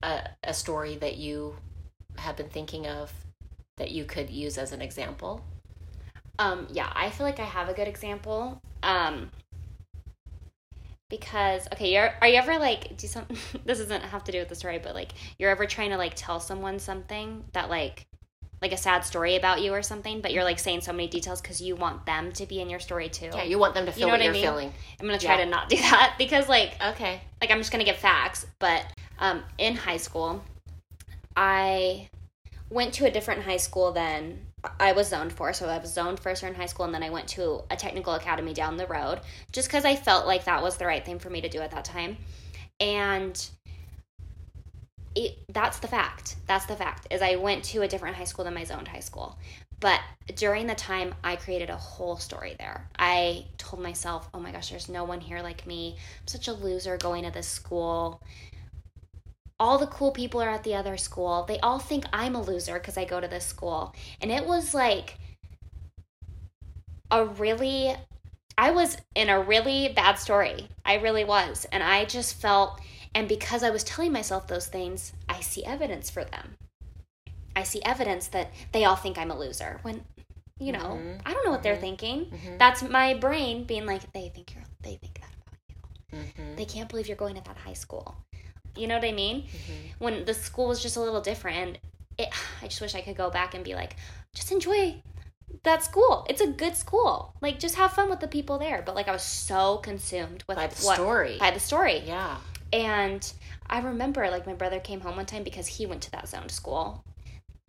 a, 0.02 0.20
a 0.44 0.54
story 0.54 0.96
that 0.96 1.16
you 1.16 1.56
have 2.18 2.36
been 2.36 2.48
thinking 2.48 2.86
of 2.86 3.12
that 3.76 3.90
you 3.90 4.04
could 4.04 4.30
use 4.30 4.58
as 4.58 4.72
an 4.72 4.82
example 4.82 5.42
Um, 6.38 6.66
yeah, 6.70 6.90
I 6.94 7.10
feel 7.10 7.26
like 7.26 7.38
I 7.40 7.44
have 7.44 7.68
a 7.68 7.74
good 7.74 7.86
example. 7.88 8.60
Um, 8.82 9.30
because 11.10 11.66
okay, 11.72 11.92
you're 11.92 12.14
are 12.22 12.28
you 12.28 12.36
ever 12.36 12.58
like 12.58 12.96
do 12.96 13.06
some? 13.06 13.26
this 13.64 13.78
doesn't 13.78 14.02
have 14.02 14.24
to 14.24 14.32
do 14.32 14.38
with 14.38 14.48
the 14.48 14.54
story, 14.54 14.78
but 14.78 14.94
like 14.94 15.12
you're 15.38 15.50
ever 15.50 15.66
trying 15.66 15.90
to 15.90 15.96
like 15.98 16.14
tell 16.14 16.40
someone 16.40 16.78
something 16.78 17.44
that 17.52 17.68
like 17.68 18.06
like 18.62 18.72
a 18.72 18.76
sad 18.76 19.04
story 19.04 19.36
about 19.36 19.62
you 19.62 19.72
or 19.72 19.82
something, 19.82 20.20
but 20.20 20.32
you're 20.32 20.44
like 20.44 20.58
saying 20.58 20.82
so 20.82 20.92
many 20.92 21.08
details 21.08 21.40
because 21.40 21.62
you 21.62 21.76
want 21.76 22.04
them 22.04 22.30
to 22.32 22.46
be 22.46 22.60
in 22.60 22.68
your 22.68 22.80
story 22.80 23.08
too. 23.08 23.30
Yeah, 23.34 23.44
you 23.44 23.58
want 23.58 23.74
them 23.74 23.86
to 23.86 23.92
feel 23.92 24.08
know 24.08 24.12
what, 24.14 24.20
what 24.20 24.28
I 24.28 24.32
mean? 24.32 24.42
feeling. 24.42 24.72
I'm 25.00 25.06
gonna 25.06 25.18
try 25.18 25.38
Yeah. 25.38 25.44
to 25.44 25.50
not 25.50 25.68
do 25.68 25.76
that 25.90 26.14
because 26.18 26.48
like 26.48 26.74
Okay. 26.84 27.20
like 27.40 27.50
I'm 27.50 27.58
just 27.58 27.72
gonna 27.72 27.84
give 27.84 27.96
facts, 27.96 28.46
but 28.58 28.84
um, 29.18 29.42
in 29.58 29.74
high 29.76 29.96
school, 29.96 30.42
I 31.36 32.08
went 32.70 32.94
to 32.94 33.06
a 33.06 33.10
different 33.10 33.42
high 33.42 33.56
school 33.56 33.92
than 33.92 34.40
I 34.78 34.92
was 34.92 35.08
zoned 35.08 35.32
for. 35.32 35.52
So 35.54 35.66
I 35.68 35.78
was 35.78 35.92
zoned 35.92 36.20
first 36.20 36.42
year 36.42 36.50
in 36.50 36.54
high 36.56 36.66
school, 36.66 36.84
and 36.84 36.94
then 36.94 37.02
I 37.02 37.10
went 37.10 37.28
to 37.28 37.62
a 37.70 37.76
technical 37.76 38.14
academy 38.14 38.52
down 38.52 38.76
the 38.76 38.86
road, 38.86 39.20
just 39.52 39.68
because 39.68 39.84
I 39.86 39.96
felt 39.96 40.26
like 40.26 40.44
that 40.44 40.62
was 40.62 40.76
the 40.76 40.86
right 40.86 41.04
thing 41.04 41.18
for 41.18 41.30
me 41.30 41.40
to 41.40 41.48
do 41.48 41.60
at 41.60 41.70
that 41.70 41.84
time, 41.84 42.18
and. 42.78 43.50
It, 45.14 45.38
that's 45.48 45.78
the 45.78 45.88
fact. 45.88 46.36
That's 46.46 46.66
the 46.66 46.76
fact. 46.76 47.08
Is 47.10 47.22
I 47.22 47.36
went 47.36 47.64
to 47.64 47.82
a 47.82 47.88
different 47.88 48.16
high 48.16 48.24
school 48.24 48.44
than 48.44 48.54
my 48.54 48.64
zoned 48.64 48.88
high 48.88 49.00
school, 49.00 49.38
but 49.80 50.00
during 50.36 50.66
the 50.66 50.74
time 50.74 51.14
I 51.24 51.36
created 51.36 51.70
a 51.70 51.76
whole 51.76 52.16
story 52.16 52.54
there. 52.58 52.88
I 52.98 53.46
told 53.58 53.82
myself, 53.82 54.28
"Oh 54.32 54.40
my 54.40 54.52
gosh, 54.52 54.70
there's 54.70 54.88
no 54.88 55.04
one 55.04 55.20
here 55.20 55.40
like 55.40 55.66
me. 55.66 55.96
I'm 56.20 56.28
such 56.28 56.48
a 56.48 56.52
loser 56.52 56.96
going 56.96 57.24
to 57.24 57.30
this 57.30 57.48
school. 57.48 58.22
All 59.58 59.78
the 59.78 59.88
cool 59.88 60.10
people 60.12 60.40
are 60.40 60.48
at 60.48 60.64
the 60.64 60.74
other 60.74 60.96
school. 60.96 61.44
They 61.46 61.58
all 61.60 61.78
think 61.78 62.04
I'm 62.12 62.34
a 62.34 62.40
loser 62.40 62.74
because 62.74 62.96
I 62.96 63.04
go 63.04 63.20
to 63.20 63.28
this 63.28 63.44
school. 63.44 63.94
And 64.20 64.30
it 64.30 64.46
was 64.46 64.72
like 64.72 65.18
a 67.10 67.26
really, 67.26 67.94
I 68.56 68.70
was 68.70 68.96
in 69.14 69.28
a 69.28 69.40
really 69.40 69.92
bad 69.94 70.14
story. 70.18 70.68
I 70.84 70.94
really 70.94 71.24
was. 71.24 71.66
And 71.72 71.82
I 71.82 72.06
just 72.06 72.40
felt, 72.40 72.80
and 73.14 73.28
because 73.28 73.62
I 73.62 73.70
was 73.70 73.84
telling 73.84 74.12
myself 74.12 74.46
those 74.46 74.66
things, 74.66 75.12
I 75.28 75.40
see 75.40 75.64
evidence 75.64 76.10
for 76.10 76.24
them. 76.24 76.56
I 77.56 77.62
see 77.64 77.82
evidence 77.82 78.28
that 78.28 78.50
they 78.72 78.84
all 78.84 78.96
think 78.96 79.18
I'm 79.18 79.30
a 79.30 79.38
loser 79.38 79.80
when, 79.82 80.04
you 80.58 80.72
know, 80.72 80.98
Mhm. 81.00 81.20
I 81.26 81.32
don't 81.32 81.44
know 81.44 81.50
what 81.50 81.62
they're 81.62 81.76
Mhm. 81.76 81.80
thinking. 81.80 82.26
Mhm. 82.26 82.58
That's 82.58 82.82
my 82.82 83.14
brain 83.14 83.64
being 83.64 83.86
like, 83.86 84.12
they 84.12 84.28
think 84.28 84.54
you're, 84.54 84.64
they 84.82 84.96
think 84.96 85.14
that 85.20 85.30
about 85.46 85.58
you. 85.68 86.18
Mhm. 86.44 86.56
They 86.56 86.64
can't 86.64 86.88
believe 86.88 87.08
you're 87.08 87.16
going 87.16 87.34
to 87.34 87.42
that 87.42 87.56
high 87.56 87.72
school. 87.74 88.14
You 88.76 88.86
know 88.86 88.94
what 88.94 89.04
I 89.04 89.12
mean? 89.12 89.42
Mhm. 89.48 89.90
When 89.98 90.24
the 90.24 90.34
school 90.34 90.68
was 90.68 90.80
just 90.80 90.96
a 90.96 91.00
little 91.00 91.20
different, 91.20 91.78
it, 92.16 92.28
I 92.62 92.68
just 92.68 92.80
wish 92.80 92.94
I 92.94 93.00
could 93.00 93.16
go 93.16 93.30
back 93.30 93.54
and 93.54 93.64
be 93.64 93.74
like, 93.74 93.96
just 94.32 94.52
enjoy 94.52 95.02
that 95.64 95.82
school. 95.82 96.24
It's 96.30 96.40
a 96.40 96.46
good 96.46 96.76
school. 96.76 97.34
Like, 97.40 97.58
just 97.58 97.74
have 97.74 97.92
fun 97.92 98.08
with 98.08 98.20
the 98.20 98.28
people 98.28 98.58
there. 98.58 98.80
But 98.82 98.94
like, 98.94 99.08
I 99.08 99.12
was 99.12 99.24
so 99.24 99.78
consumed 99.78 100.44
with 100.46 100.56
By 100.56 100.68
the 100.68 100.86
what, 100.86 100.94
story. 100.94 101.36
by 101.38 101.50
the 101.50 101.60
story. 101.60 101.98
yeah. 102.06 102.38
And 102.72 103.32
I 103.68 103.80
remember, 103.80 104.28
like, 104.30 104.46
my 104.46 104.54
brother 104.54 104.80
came 104.80 105.00
home 105.00 105.16
one 105.16 105.26
time 105.26 105.42
because 105.42 105.66
he 105.66 105.86
went 105.86 106.02
to 106.02 106.10
that 106.12 106.28
zone 106.28 106.48
school 106.48 107.04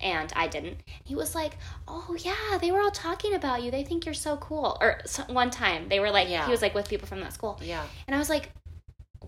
and 0.02 0.32
I 0.36 0.48
didn't. 0.48 0.78
He 1.04 1.16
was 1.16 1.36
like, 1.36 1.54
Oh, 1.88 2.16
yeah, 2.20 2.58
they 2.60 2.72
were 2.72 2.82
all 2.82 2.92
talking 2.92 3.34
about 3.34 3.64
you. 3.64 3.72
They 3.72 3.84
think 3.84 4.06
you're 4.06 4.14
so 4.14 4.38
cool. 4.38 4.78
Or 4.82 5.00
so, 5.06 5.24
one 5.24 5.52
time 5.52 5.90
they 5.90 6.00
were 6.00 6.12
like, 6.12 6.30
Yeah. 6.30 6.46
he 6.46 6.52
was 6.52 6.62
like 6.62 6.74
with 6.74 6.90
people 6.90 7.08
from 7.08 7.20
that 7.22 7.34
school. 7.34 7.60
Yeah. 7.64 7.86
And 8.08 8.16
I 8.16 8.20
was 8.20 8.30
like, 8.30 8.52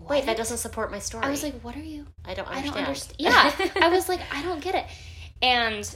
Wait, 0.10 0.26
that 0.26 0.36
doesn't 0.36 0.58
support 0.58 0.92
my 0.92 1.00
story. 1.00 1.24
I 1.24 1.30
was 1.30 1.44
like, 1.44 1.60
What 1.62 1.76
are 1.76 1.84
you? 1.84 2.06
I 2.26 2.34
don't 2.34 2.48
I 2.48 2.62
don't 2.62 2.76
understand. 2.76 3.16
Yeah. 3.20 3.52
I 3.82 3.90
was 3.90 4.10
like, 4.10 4.22
I 4.32 4.42
don't 4.44 4.62
get 4.62 4.76
it. 4.76 4.86
And 5.42 5.96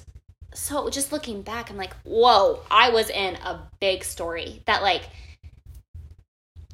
so 0.54 0.90
just 0.90 1.12
looking 1.12 1.42
back, 1.42 1.70
I'm 1.70 1.78
like, 1.78 1.94
Whoa, 2.04 2.60
I 2.70 2.90
was 2.92 3.10
in 3.10 3.36
a 3.36 3.60
big 3.80 4.04
story 4.04 4.62
that, 4.66 4.82
like, 4.82 5.04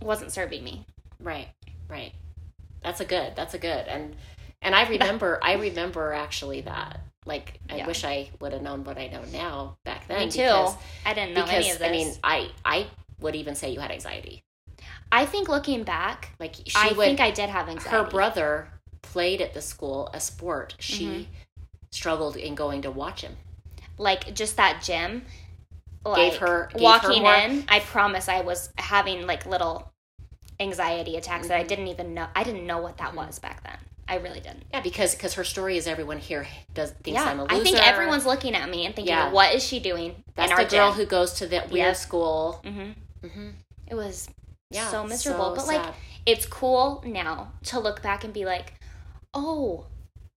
wasn't 0.01 0.31
serving 0.31 0.63
me. 0.63 0.85
Right, 1.19 1.47
right. 1.87 2.11
That's 2.83 2.99
a 2.99 3.05
good. 3.05 3.35
That's 3.35 3.53
a 3.53 3.59
good. 3.59 3.87
And 3.87 4.15
and 4.61 4.75
I 4.75 4.87
remember. 4.87 5.39
I 5.41 5.53
remember 5.53 6.13
actually 6.13 6.61
that. 6.61 7.01
Like 7.25 7.59
I 7.69 7.77
Yeah. 7.77 7.87
wish 7.87 8.03
I 8.03 8.29
would 8.39 8.51
have 8.53 8.61
known 8.61 8.83
what 8.83 8.97
I 8.97 9.07
know 9.07 9.23
now 9.31 9.77
back 9.85 10.07
then. 10.07 10.25
me 10.25 10.31
too. 10.31 10.41
Because, 10.41 10.75
I 11.05 11.13
didn't 11.13 11.33
know 11.33 11.43
because 11.43 11.63
any 11.65 11.71
of 11.71 11.79
this. 11.79 11.87
I 11.87 11.91
mean, 11.91 12.13
I 12.23 12.49
I 12.65 12.87
would 13.19 13.35
even 13.35 13.55
say 13.55 13.69
you 13.71 13.79
had 13.79 13.91
anxiety. 13.91 14.43
I 15.11 15.25
think 15.25 15.47
looking 15.47 15.83
back, 15.83 16.29
Like 16.39 16.55
she 16.55 16.73
I 16.75 16.89
would. 16.89 16.97
think 16.97 17.19
I 17.21 17.31
did 17.31 17.49
have 17.49 17.69
anxiety. 17.69 17.89
her 17.95 18.03
brother 18.03 18.67
played 19.01 19.41
at 19.41 19.53
the 19.53 19.61
school 19.61 20.09
a 20.13 20.19
sport. 20.19 20.75
She 20.79 21.05
Mhm. 21.05 21.25
struggled 21.91 22.35
in 22.35 22.55
going 22.55 22.81
to 22.81 22.91
watch 22.91 23.21
him. 23.21 23.37
like 23.99 24.33
just 24.33 24.57
that 24.57 24.81
gym, 24.81 25.23
like, 26.03 26.31
Gave 26.31 26.39
her- 26.39 26.65
gave 26.73 26.79
her 26.79 26.83
walking 26.83 27.21
more- 27.21 27.35
in. 27.35 27.63
I 27.69 27.79
promise 27.79 28.27
I 28.27 28.41
was 28.41 28.69
having 28.77 29.27
like 29.27 29.45
little 29.45 29.92
anxiety 30.63 31.15
attacks 31.17 31.47
that 31.49 31.57
I 31.59 31.63
Mhm. 31.63 31.67
didn't 31.67 31.87
even 31.87 32.13
know. 32.13 32.27
I 32.35 32.43
didn't 32.43 32.65
know 32.65 32.79
what 32.79 32.97
that 32.97 33.11
Mhm. 33.11 33.15
was 33.15 33.39
back 33.39 33.63
then. 33.63 33.77
I 34.07 34.15
really 34.15 34.39
didn't. 34.41 34.65
Yeah, 34.73 34.81
because 34.81 35.15
because 35.15 35.33
her 35.35 35.43
story 35.45 35.77
is 35.77 35.87
everyone 35.87 36.19
here 36.19 36.45
does 36.73 36.91
thinks 37.03 37.19
yeah, 37.21 37.29
I'm 37.29 37.39
a 37.39 37.43
loser. 37.43 37.55
I 37.55 37.63
think 37.63 37.77
everyone's 37.87 38.25
looking 38.25 38.53
at 38.55 38.69
me 38.69 38.85
and 38.85 38.93
thinking, 38.95 39.13
Yeah. 39.13 39.31
"What 39.31 39.53
is 39.55 39.63
she 39.63 39.79
doing 39.79 40.23
That's 40.35 40.51
in 40.51 40.57
the 40.57 40.65
girl 40.65 40.89
gym?" 40.89 40.97
who 40.99 41.05
goes 41.05 41.33
to 41.35 41.47
that 41.47 41.71
weird 41.71 41.95
school. 41.95 42.59
hmm 42.65 42.91
hmm 43.21 43.49
It 43.87 43.95
was 43.95 44.27
Yeah, 44.69 44.89
so 44.89 45.03
miserable. 45.05 45.51
so 45.51 45.55
but 45.55 45.67
like, 45.67 45.93
it's 46.25 46.45
cool 46.45 47.01
now 47.05 47.51
to 47.65 47.79
look 47.79 48.01
back 48.01 48.23
and 48.23 48.33
be 48.33 48.43
like, 48.43 48.73
"Oh, 49.33 49.85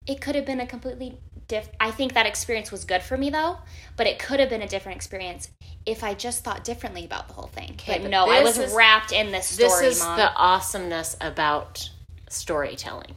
it 0.07 0.21
could 0.21 0.35
have 0.37 0.45
been 0.47 0.61
a 0.61 0.67
completely 0.67 1.19
diff." 1.49 1.69
I 1.81 1.91
think 1.91 2.15
that 2.15 2.27
experience 2.27 2.71
was 2.73 2.85
good 2.85 3.03
for 3.03 3.17
me 3.17 3.31
though, 3.31 3.59
but 3.97 4.07
it 4.07 4.19
could 4.19 4.41
have 4.41 4.49
been 4.49 4.63
a 4.63 4.69
different 4.69 4.97
experience 4.97 5.49
if 5.85 6.03
I 6.03 6.15
just 6.15 6.43
thought 6.45 6.65
differently 6.65 7.05
about 7.05 7.29
the 7.29 7.35
whole 7.35 7.49
thing. 7.49 7.73
Okay, 7.73 7.95
but 7.95 8.03
but 8.03 8.11
no, 8.11 8.29
I 8.29 8.43
was 8.43 8.59
is- 8.59 8.73
wrapped 8.75 9.13
in 9.13 9.31
this 9.33 9.47
story, 9.47 9.69
this 9.69 9.99
is 9.99 10.03
mom. 10.03 10.17
the 10.19 10.33
awesomeness 10.35 11.17
about 11.21 11.91
storytelling 12.29 13.15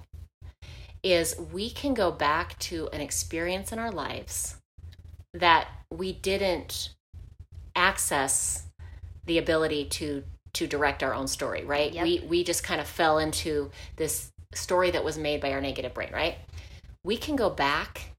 is 1.03 1.35
we 1.53 1.69
can 1.69 1.93
go 1.93 2.11
back 2.11 2.57
to 2.59 2.89
an 2.91 3.01
experience 3.01 3.71
in 3.71 3.79
our 3.79 3.91
lives 3.91 4.57
that 5.33 5.67
we 5.91 6.11
didn't 6.13 6.89
access 7.75 8.63
the 9.25 9.37
ability 9.37 9.85
to 9.85 10.23
to 10.53 10.67
direct 10.67 11.03
our 11.03 11.13
own 11.13 11.27
story 11.27 11.63
right 11.63 11.93
Yep. 11.93 12.03
we 12.03 12.19
we 12.27 12.43
just 12.43 12.63
kind 12.63 12.81
of 12.81 12.87
fell 12.87 13.19
into 13.19 13.71
this 13.95 14.31
story 14.53 14.91
that 14.91 15.03
was 15.03 15.17
made 15.17 15.39
by 15.39 15.51
our 15.53 15.61
negative 15.61 15.93
brain 15.93 16.09
right 16.11 16.35
we 17.03 17.15
can 17.15 17.35
go 17.35 17.49
back 17.49 18.15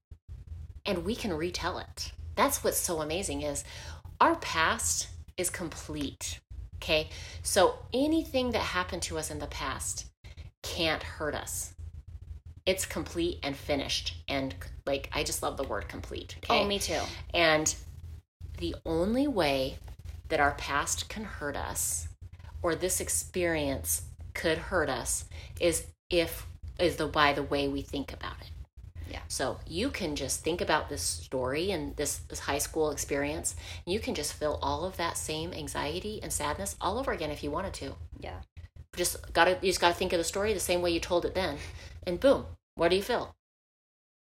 and 0.85 1.05
we 1.05 1.15
can 1.15 1.33
retell 1.33 1.77
it 1.77 2.11
that's 2.35 2.63
what's 2.63 2.77
so 2.77 3.01
amazing 3.01 3.41
is 3.41 3.63
our 4.19 4.35
past 4.35 5.07
is 5.37 5.49
complete 5.49 6.39
okay 6.75 7.09
so 7.43 7.75
anything 7.93 8.51
that 8.51 8.61
happened 8.61 9.01
to 9.01 9.17
us 9.17 9.29
in 9.31 9.39
the 9.39 9.47
past 9.47 10.05
can't 10.63 11.03
hurt 11.03 11.35
us 11.35 11.73
it's 12.65 12.85
complete 12.85 13.39
and 13.43 13.55
finished 13.55 14.15
and 14.27 14.53
like 14.85 15.09
i 15.13 15.23
just 15.23 15.41
love 15.41 15.57
the 15.57 15.63
word 15.63 15.87
complete 15.87 16.35
okay 16.43 16.61
Oh, 16.61 16.65
me 16.67 16.79
too. 16.79 16.99
and 17.33 17.73
the 18.59 18.75
only 18.85 19.27
way 19.27 19.77
that 20.29 20.39
our 20.39 20.51
past 20.53 21.09
can 21.09 21.23
hurt 21.23 21.55
us 21.55 22.07
or 22.61 22.75
this 22.75 23.01
experience 23.01 24.03
could 24.33 24.57
hurt 24.57 24.89
us 24.89 25.25
is 25.59 25.85
if 26.09 26.45
is 26.79 26.95
the 26.97 27.07
by 27.07 27.33
the 27.33 27.43
way 27.43 27.67
we 27.67 27.81
think 27.81 28.13
about 28.13 28.35
it. 28.41 28.49
Yeah. 29.11 29.19
So 29.27 29.59
you 29.67 29.89
can 29.89 30.15
just 30.15 30.43
think 30.43 30.61
about 30.61 30.87
this 30.89 31.01
story 31.01 31.71
and 31.71 31.95
this, 31.97 32.19
this 32.29 32.39
high 32.39 32.59
school 32.59 32.91
experience. 32.91 33.55
You 33.85 33.99
can 33.99 34.15
just 34.15 34.33
feel 34.33 34.57
all 34.61 34.85
of 34.85 34.95
that 34.97 35.17
same 35.17 35.53
anxiety 35.53 36.19
and 36.23 36.31
sadness 36.31 36.75
all 36.79 36.97
over 36.97 37.11
again 37.11 37.29
if 37.29 37.43
you 37.43 37.51
wanted 37.51 37.73
to. 37.75 37.95
Yeah. 38.19 38.39
Just 38.95 39.33
gotta 39.33 39.51
you 39.61 39.69
just 39.69 39.81
gotta 39.81 39.93
think 39.93 40.13
of 40.13 40.17
the 40.17 40.23
story 40.23 40.53
the 40.53 40.59
same 40.59 40.81
way 40.81 40.91
you 40.91 40.99
told 40.99 41.25
it 41.25 41.35
then. 41.35 41.57
And 42.07 42.19
boom, 42.19 42.45
what 42.75 42.89
do 42.89 42.95
you 42.95 43.03
feel? 43.03 43.35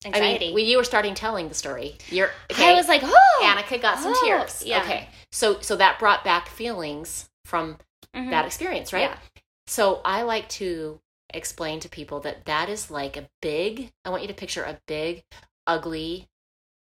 Anxiety. 0.05 0.37
I 0.37 0.39
mean, 0.39 0.55
when 0.55 0.67
you 0.67 0.77
were 0.77 0.85
starting 0.85 1.15
telling 1.15 1.49
the 1.49 1.55
story, 1.55 1.97
you're 2.11 2.31
Okay, 2.51 2.71
I 2.71 2.75
was 2.75 2.89
like, 2.89 3.03
oh, 3.05 3.43
Annika 3.43 3.81
got 3.81 3.99
some 3.99 4.13
Oh, 4.15 4.23
tears. 4.25 4.63
yeah. 4.67 4.83
Okay. 4.83 5.09
So 5.33 5.61
so 5.61 5.77
that 5.77 5.99
brought 5.99 6.25
back 6.25 6.49
feelings 6.49 7.29
from 7.47 7.79
Mhm. 8.15 8.31
that 8.31 8.45
experience, 8.45 8.93
right? 8.93 9.11
Yeah. 9.11 9.17
So 9.67 10.01
I 10.05 10.23
like 10.23 10.49
to 10.61 11.01
explain 11.35 11.81
to 11.81 11.89
people 11.89 12.21
that 12.21 12.45
that 12.47 12.69
is 12.69 12.91
like 12.91 13.17
a 13.17 13.29
big 13.43 13.93
I 14.05 14.11
want 14.11 14.23
you 14.23 14.29
to 14.29 14.35
picture 14.35 14.63
a 14.63 14.81
big 14.87 15.25
ugly 15.67 16.29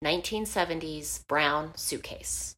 1970s 0.03 1.25
brown 1.27 1.75
suitcase. 1.75 2.55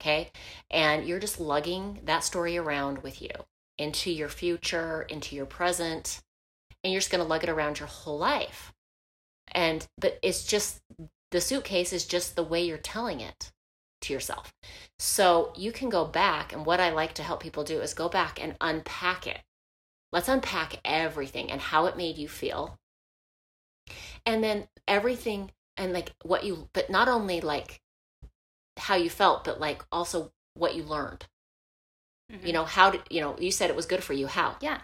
Okay? 0.00 0.30
And 0.70 1.06
you're 1.06 1.18
just 1.18 1.40
lugging 1.40 2.00
that 2.04 2.24
story 2.24 2.56
around 2.56 2.98
with 2.98 3.20
you 3.20 3.30
into 3.78 4.10
your 4.10 4.28
future, 4.28 5.02
into 5.02 5.34
your 5.34 5.46
present, 5.46 6.20
and 6.84 6.92
you're 6.92 7.00
just 7.00 7.10
going 7.10 7.22
to 7.22 7.28
lug 7.28 7.42
it 7.42 7.50
around 7.50 7.78
your 7.78 7.88
whole 7.88 8.18
life. 8.18 8.72
And 9.52 9.86
but 9.98 10.18
it's 10.22 10.44
just 10.46 10.80
the 11.30 11.40
suitcase 11.40 11.92
is 11.92 12.06
just 12.06 12.36
the 12.36 12.44
way 12.44 12.64
you're 12.64 12.78
telling 12.78 13.20
it 13.20 13.52
to 14.02 14.12
yourself. 14.12 14.52
So 14.98 15.52
you 15.56 15.72
can 15.72 15.88
go 15.88 16.04
back, 16.04 16.52
and 16.52 16.64
what 16.64 16.80
I 16.80 16.90
like 16.90 17.14
to 17.14 17.22
help 17.22 17.40
people 17.40 17.64
do 17.64 17.80
is 17.80 17.94
go 17.94 18.08
back 18.08 18.42
and 18.42 18.56
unpack 18.60 19.26
it. 19.26 19.40
Let's 20.12 20.28
unpack 20.28 20.80
everything 20.84 21.50
and 21.50 21.60
how 21.60 21.86
it 21.86 21.96
made 21.96 22.16
you 22.16 22.28
feel. 22.28 22.78
And 24.24 24.42
then 24.42 24.68
everything, 24.88 25.50
and 25.76 25.92
like 25.92 26.12
what 26.22 26.44
you, 26.44 26.68
but 26.72 26.90
not 26.90 27.08
only 27.08 27.40
like 27.40 27.80
how 28.76 28.96
you 28.96 29.10
felt, 29.10 29.44
but 29.44 29.60
like 29.60 29.84
also 29.92 30.32
what 30.54 30.74
you 30.74 30.82
learned. 30.82 31.26
Mhm. 32.30 32.46
You 32.46 32.52
know, 32.52 32.64
how 32.64 32.90
did, 32.90 33.02
you 33.10 33.20
know, 33.20 33.38
you 33.38 33.50
said 33.52 33.70
it 33.70 33.76
was 33.76 33.86
good 33.86 34.02
for 34.02 34.12
you. 34.12 34.26
How? 34.26 34.56
Yeah. 34.60 34.82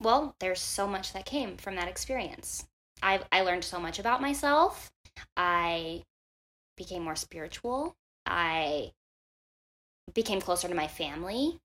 Well, 0.00 0.34
there's 0.40 0.60
so 0.60 0.86
much 0.86 1.12
that 1.12 1.26
came 1.26 1.56
from 1.56 1.76
that 1.76 1.88
experience. 1.88 2.66
I 3.02 3.22
I 3.30 3.42
learned 3.42 3.64
so 3.64 3.78
much 3.78 3.98
about 3.98 4.20
myself. 4.20 4.92
I 5.36 6.04
became 6.76 7.02
more 7.02 7.16
spiritual. 7.16 7.96
I 8.26 8.92
became 10.14 10.40
closer 10.40 10.68
to 10.68 10.74
my 10.74 10.88
family. 10.88 11.60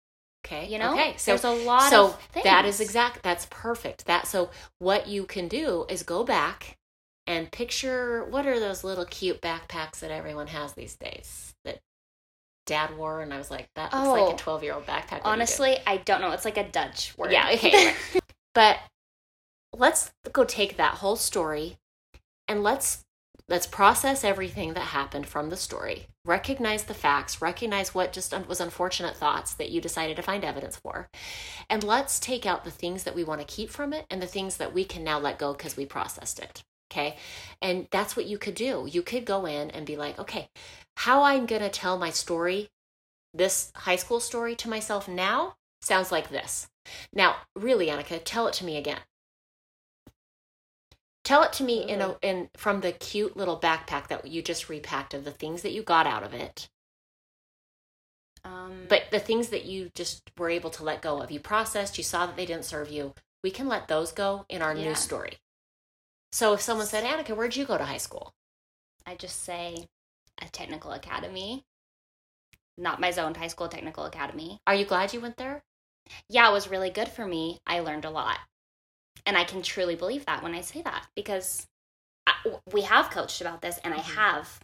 Okay. 0.46 0.68
You 0.68 0.78
know, 0.80 0.94
okay. 0.94 1.16
So 1.18 1.32
there's 1.32 1.44
a 1.44 1.50
lot 1.66 1.90
so 1.90 2.06
of 2.08 2.22
things. 2.34 2.44
that 2.44 2.66
is 2.66 2.80
exact 2.80 3.24
that's 3.24 3.48
perfect 3.50 4.06
that 4.06 4.28
so 4.28 4.52
what 4.80 5.08
you 5.08 5.26
can 5.26 5.48
do 5.48 5.86
is 5.90 6.04
go 6.04 6.24
back 6.24 6.78
and 7.28 7.52
picture 7.52 8.24
what 8.26 8.46
are 8.46 8.60
those 8.60 8.84
little 8.84 9.06
cute 9.06 9.42
backpacks 9.42 10.00
that 10.02 10.12
everyone 10.12 10.48
has 10.48 10.74
these 10.74 10.96
days 10.96 11.56
that 11.66 11.80
dad 12.68 12.96
wore 12.98 13.22
and 13.22 13.34
i 13.34 13.38
was 13.38 13.50
like 13.50 13.68
that 13.76 13.92
looks 13.94 14.08
Oh. 14.08 14.14
like 14.26 14.34
a 14.36 14.38
12 14.38 14.64
year 14.64 14.74
old 14.74 14.86
backpack 14.86 15.24
do? 15.24 15.30
Honestly, 15.30 15.78
I 15.88 15.98
don't 15.98 16.22
know. 16.22 16.32
It's 16.32 16.46
like 16.46 16.58
a 16.58 16.68
Dutch 16.70 17.18
word. 17.18 17.32
yeah 17.32 17.50
okay 17.54 17.94
but 18.54 18.78
let's 19.74 20.12
go 20.32 20.44
take 20.44 20.78
that 20.78 20.96
whole 20.96 21.16
story 21.16 21.78
and 22.48 22.62
let's 22.64 23.05
let's 23.48 23.68
process 23.68 24.24
everything 24.24 24.74
that 24.74 24.82
happened 24.82 25.28
from 25.28 25.50
the 25.50 25.58
story. 25.58 26.08
Recognize 26.26 26.84
the 26.84 26.94
facts. 26.94 27.42
Recognize 27.42 27.94
what 27.94 28.14
just 28.14 28.34
was 28.48 28.60
unfortunate 28.60 29.16
thoughts 29.16 29.54
that 29.54 29.70
you 29.70 29.82
decided 29.82 30.16
to 30.16 30.24
find 30.24 30.44
evidence 30.44 30.78
for. 30.78 31.10
And 31.70 31.84
let's 31.84 32.20
take 32.20 32.46
out 32.46 32.64
the 32.64 32.72
things 32.72 33.04
that 33.04 33.16
we 33.16 33.24
want 33.24 33.42
to 33.42 33.56
keep 33.56 33.70
from 33.70 33.94
it 33.94 34.06
and 34.10 34.22
the 34.22 34.28
things 34.28 34.58
that 34.58 34.74
we 34.74 34.86
can 34.86 35.04
now 35.04 35.20
let 35.20 35.40
go 35.40 35.54
because 35.54 35.78
we 35.78 35.86
processed 35.86 36.40
it 36.40 36.64
okay? 36.92 37.18
And 37.64 37.88
that's 37.90 38.16
what 38.16 38.28
you 38.28 38.38
could 38.38 38.54
do. 38.54 38.88
You 38.88 39.02
could 39.02 39.26
go 39.26 39.48
in 39.48 39.72
and 39.72 39.88
be 39.88 39.98
like 39.98 40.20
okay 40.20 40.50
how 40.98 41.24
i'm 41.24 41.46
going 41.46 41.62
to 41.62 41.70
tell 41.70 41.98
my 41.98 42.10
story 42.10 42.70
this 43.34 43.72
high 43.76 43.98
school 43.98 44.20
story 44.20 44.56
to 44.56 44.70
myself 44.70 45.08
now 45.08 45.56
sounds 45.82 46.12
like 46.12 46.30
this. 46.30 46.68
Now, 47.14 47.36
really, 47.56 47.88
Annika, 47.88 48.22
tell 48.24 48.48
it 48.48 48.54
to 48.56 48.66
me 48.66 48.78
again. 48.78 49.00
Tell 51.26 51.42
it 51.42 51.52
to 51.54 51.64
me 51.64 51.90
in 51.90 52.02
a 52.02 52.18
in 52.22 52.50
from 52.56 52.82
the 52.82 52.92
cute 52.92 53.36
little 53.36 53.60
backpack 53.60 54.08
that 54.08 54.28
you 54.28 54.44
just 54.44 54.70
repacked 54.70 55.16
of 55.16 55.26
the 55.26 55.32
things 55.32 55.64
that 55.64 55.72
you 55.74 55.82
got 55.82 56.06
out 56.06 56.22
of 56.24 56.34
it. 56.36 56.70
Um, 58.44 58.86
But 58.88 59.10
the 59.10 59.20
things 59.20 59.50
that 59.50 59.66
you 59.66 59.90
just 59.96 60.32
were 60.38 60.52
able 60.52 60.70
to 60.70 60.84
let 60.84 61.02
go 61.02 61.20
of, 61.22 61.32
you 61.32 61.40
processed, 61.40 61.98
you 61.98 62.04
saw 62.04 62.28
that 62.28 62.36
they 62.36 62.46
didn't 62.46 62.66
serve 62.66 62.90
you. 62.92 63.16
We 63.44 63.50
can 63.50 63.68
let 63.68 63.88
those 63.88 64.12
go 64.12 64.46
in 64.50 64.62
our 64.62 64.76
Yeah. 64.76 64.90
new 64.90 64.96
story. 64.96 65.40
So 66.32 66.54
if 66.54 66.62
someone 66.62 66.86
said, 66.86 67.04
Annika, 67.04 67.36
where'd 67.36 67.56
you 67.56 67.66
go 67.66 67.78
to 67.78 67.86
high 67.86 67.98
school? 67.98 68.36
I 69.04 69.16
just 69.16 69.42
say 69.42 69.88
a 70.40 70.48
technical 70.50 70.92
academy, 70.92 71.66
not 72.78 73.00
my 73.00 73.10
zoned 73.10 73.38
high 73.38 73.48
school 73.48 73.68
technical 73.68 74.06
academy. 74.06 74.60
Are 74.68 74.76
you 74.76 74.86
glad 74.86 75.12
you 75.14 75.22
went 75.22 75.38
there? 75.38 75.64
Yeah, 76.30 76.48
it 76.50 76.54
was 76.54 76.68
really 76.68 76.92
good 76.92 77.08
for 77.10 77.26
me. 77.26 77.62
I 77.66 77.80
learned 77.80 78.06
a 78.06 78.12
lot. 78.12 78.40
And 79.26 79.38
I 79.38 79.44
can 79.44 79.62
truly 79.62 79.96
believe 79.96 80.26
that 80.26 80.44
when 80.44 80.54
I 80.56 80.62
say 80.62 80.82
that 80.84 81.08
because 81.16 81.68
I, 82.28 82.34
we 82.72 82.82
have 82.84 83.10
coached 83.10 83.42
about 83.42 83.62
this 83.62 83.80
and 83.84 83.94
I 83.94 84.00
Mhm. 84.00 84.04
have 84.04 84.60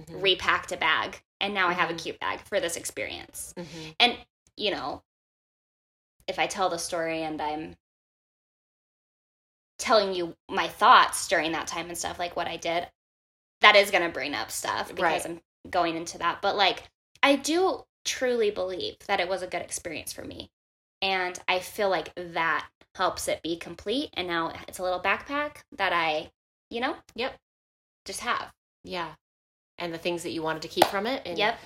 Mhm. 0.00 0.22
repacked 0.22 0.72
a 0.72 0.76
bag 0.76 1.22
and 1.40 1.54
now 1.54 1.68
I 1.68 1.72
have 1.74 1.90
a 1.90 1.94
Mhm. 1.94 1.98
cute 1.98 2.20
bag 2.20 2.40
for 2.42 2.60
this 2.60 2.76
experience. 2.76 3.54
Mhm. 3.56 3.96
And, 4.00 4.18
you 4.56 4.70
know, 4.70 5.02
if 6.26 6.38
I 6.38 6.46
tell 6.46 6.68
the 6.68 6.78
story 6.78 7.22
and 7.22 7.40
I'm 7.40 7.76
telling 9.78 10.14
you 10.14 10.36
my 10.48 10.68
thoughts 10.68 11.26
during 11.28 11.52
that 11.52 11.66
time 11.66 11.88
and 11.88 11.98
stuff, 11.98 12.18
like 12.18 12.36
what 12.36 12.46
I 12.46 12.56
did, 12.56 12.88
that 13.60 13.76
is 13.76 13.90
going 13.90 14.04
to 14.04 14.10
bring 14.10 14.34
up 14.34 14.50
stuff 14.50 14.94
because 14.94 15.24
Right. 15.24 15.26
I'm 15.26 15.42
going 15.70 15.96
into 15.96 16.18
that. 16.18 16.42
But 16.42 16.56
like, 16.56 16.84
I 17.22 17.36
do 17.36 17.84
truly 18.04 18.50
believe 18.50 18.98
that 19.06 19.20
it 19.20 19.28
was 19.28 19.42
a 19.42 19.46
good 19.46 19.62
experience 19.62 20.12
for 20.12 20.24
me. 20.24 20.50
And 21.02 21.38
I 21.48 21.58
feel 21.60 21.88
like 21.90 22.12
that 22.16 22.68
helps 22.94 23.28
it 23.28 23.42
be 23.42 23.56
complete. 23.56 24.10
And 24.14 24.28
now 24.28 24.52
it's 24.68 24.78
a 24.78 24.82
little 24.82 25.00
backpack 25.00 25.56
that 25.76 25.92
I, 25.92 26.30
you 26.70 26.80
know, 26.80 26.96
Yep. 27.14 27.34
just 28.04 28.20
have. 28.20 28.52
Yeah. 28.84 29.14
And 29.78 29.92
the 29.92 29.98
things 29.98 30.22
that 30.22 30.30
you 30.32 30.42
wanted 30.42 30.62
to 30.62 30.68
keep 30.68 30.84
from 30.86 31.06
it. 31.06 31.22
And 31.26 31.38
Yep. 31.38 31.58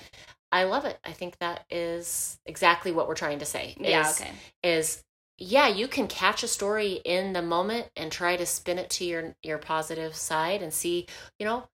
I 0.51 0.63
love 0.63 0.85
it. 0.85 0.97
I 1.03 1.11
think 1.11 1.37
that 1.39 1.65
is 1.69 2.39
exactly 2.45 2.91
what 2.91 3.07
we're 3.07 3.15
trying 3.15 3.39
to 3.39 3.45
say. 3.45 3.75
Yeah. 3.79 4.09
is- 4.09 4.21
Okay. 4.21 4.31
Is 4.63 5.03
yeah, 5.39 5.67
you 5.67 5.87
can 5.87 6.07
catch 6.07 6.41
a 6.41 6.47
story 6.47 6.93
in 7.05 7.33
the 7.33 7.43
moment 7.43 7.91
and 7.95 8.11
try 8.11 8.35
to 8.37 8.45
spin 8.45 8.79
it 8.79 8.89
to 8.91 9.05
your 9.05 9.35
your 9.43 9.59
positive 9.59 10.15
side 10.15 10.63
and 10.63 10.73
see, 10.73 11.05
you 11.37 11.45
know, 11.45 11.67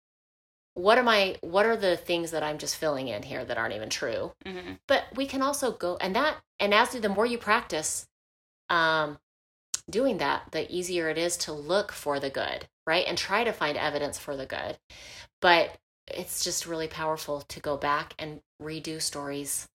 what 0.74 0.98
am 0.98 1.08
I 1.08 1.38
what 1.42 1.66
are 1.66 1.78
the 1.78 1.96
things 1.96 2.32
that 2.32 2.44
I'm 2.44 2.58
just 2.58 2.76
filling 2.76 3.08
in 3.08 3.24
here 3.24 3.46
that 3.46 3.58
aren't 3.58 3.76
even 3.76 3.90
true? 3.90 4.34
hmm 4.46 4.74
But 4.88 5.06
we 5.16 5.28
can 5.28 5.42
also 5.42 5.72
go 5.72 5.98
and 5.98 6.16
that 6.16 6.38
and 6.60 6.74
as 6.74 6.90
the 6.92 7.08
more 7.10 7.26
you 7.28 7.38
practice 7.38 8.08
um 8.70 9.18
doing 9.90 10.18
that, 10.18 10.52
the 10.52 10.72
easier 10.74 11.10
it 11.10 11.18
is 11.18 11.38
to 11.38 11.54
look 11.54 11.92
for 11.92 12.20
the 12.20 12.30
good, 12.30 12.68
right? 12.88 13.06
And 13.08 13.18
try 13.18 13.44
to 13.44 13.54
find 13.54 13.78
evidence 13.78 14.18
for 14.18 14.36
the 14.38 14.46
good. 14.46 14.78
But 15.42 15.78
it's 16.08 16.44
just 16.44 16.66
really 16.66 16.88
powerful 16.88 17.42
to 17.42 17.60
go 17.60 17.78
back 17.78 18.14
and 18.20 18.42
redo 18.62 19.02
stories 19.02 19.68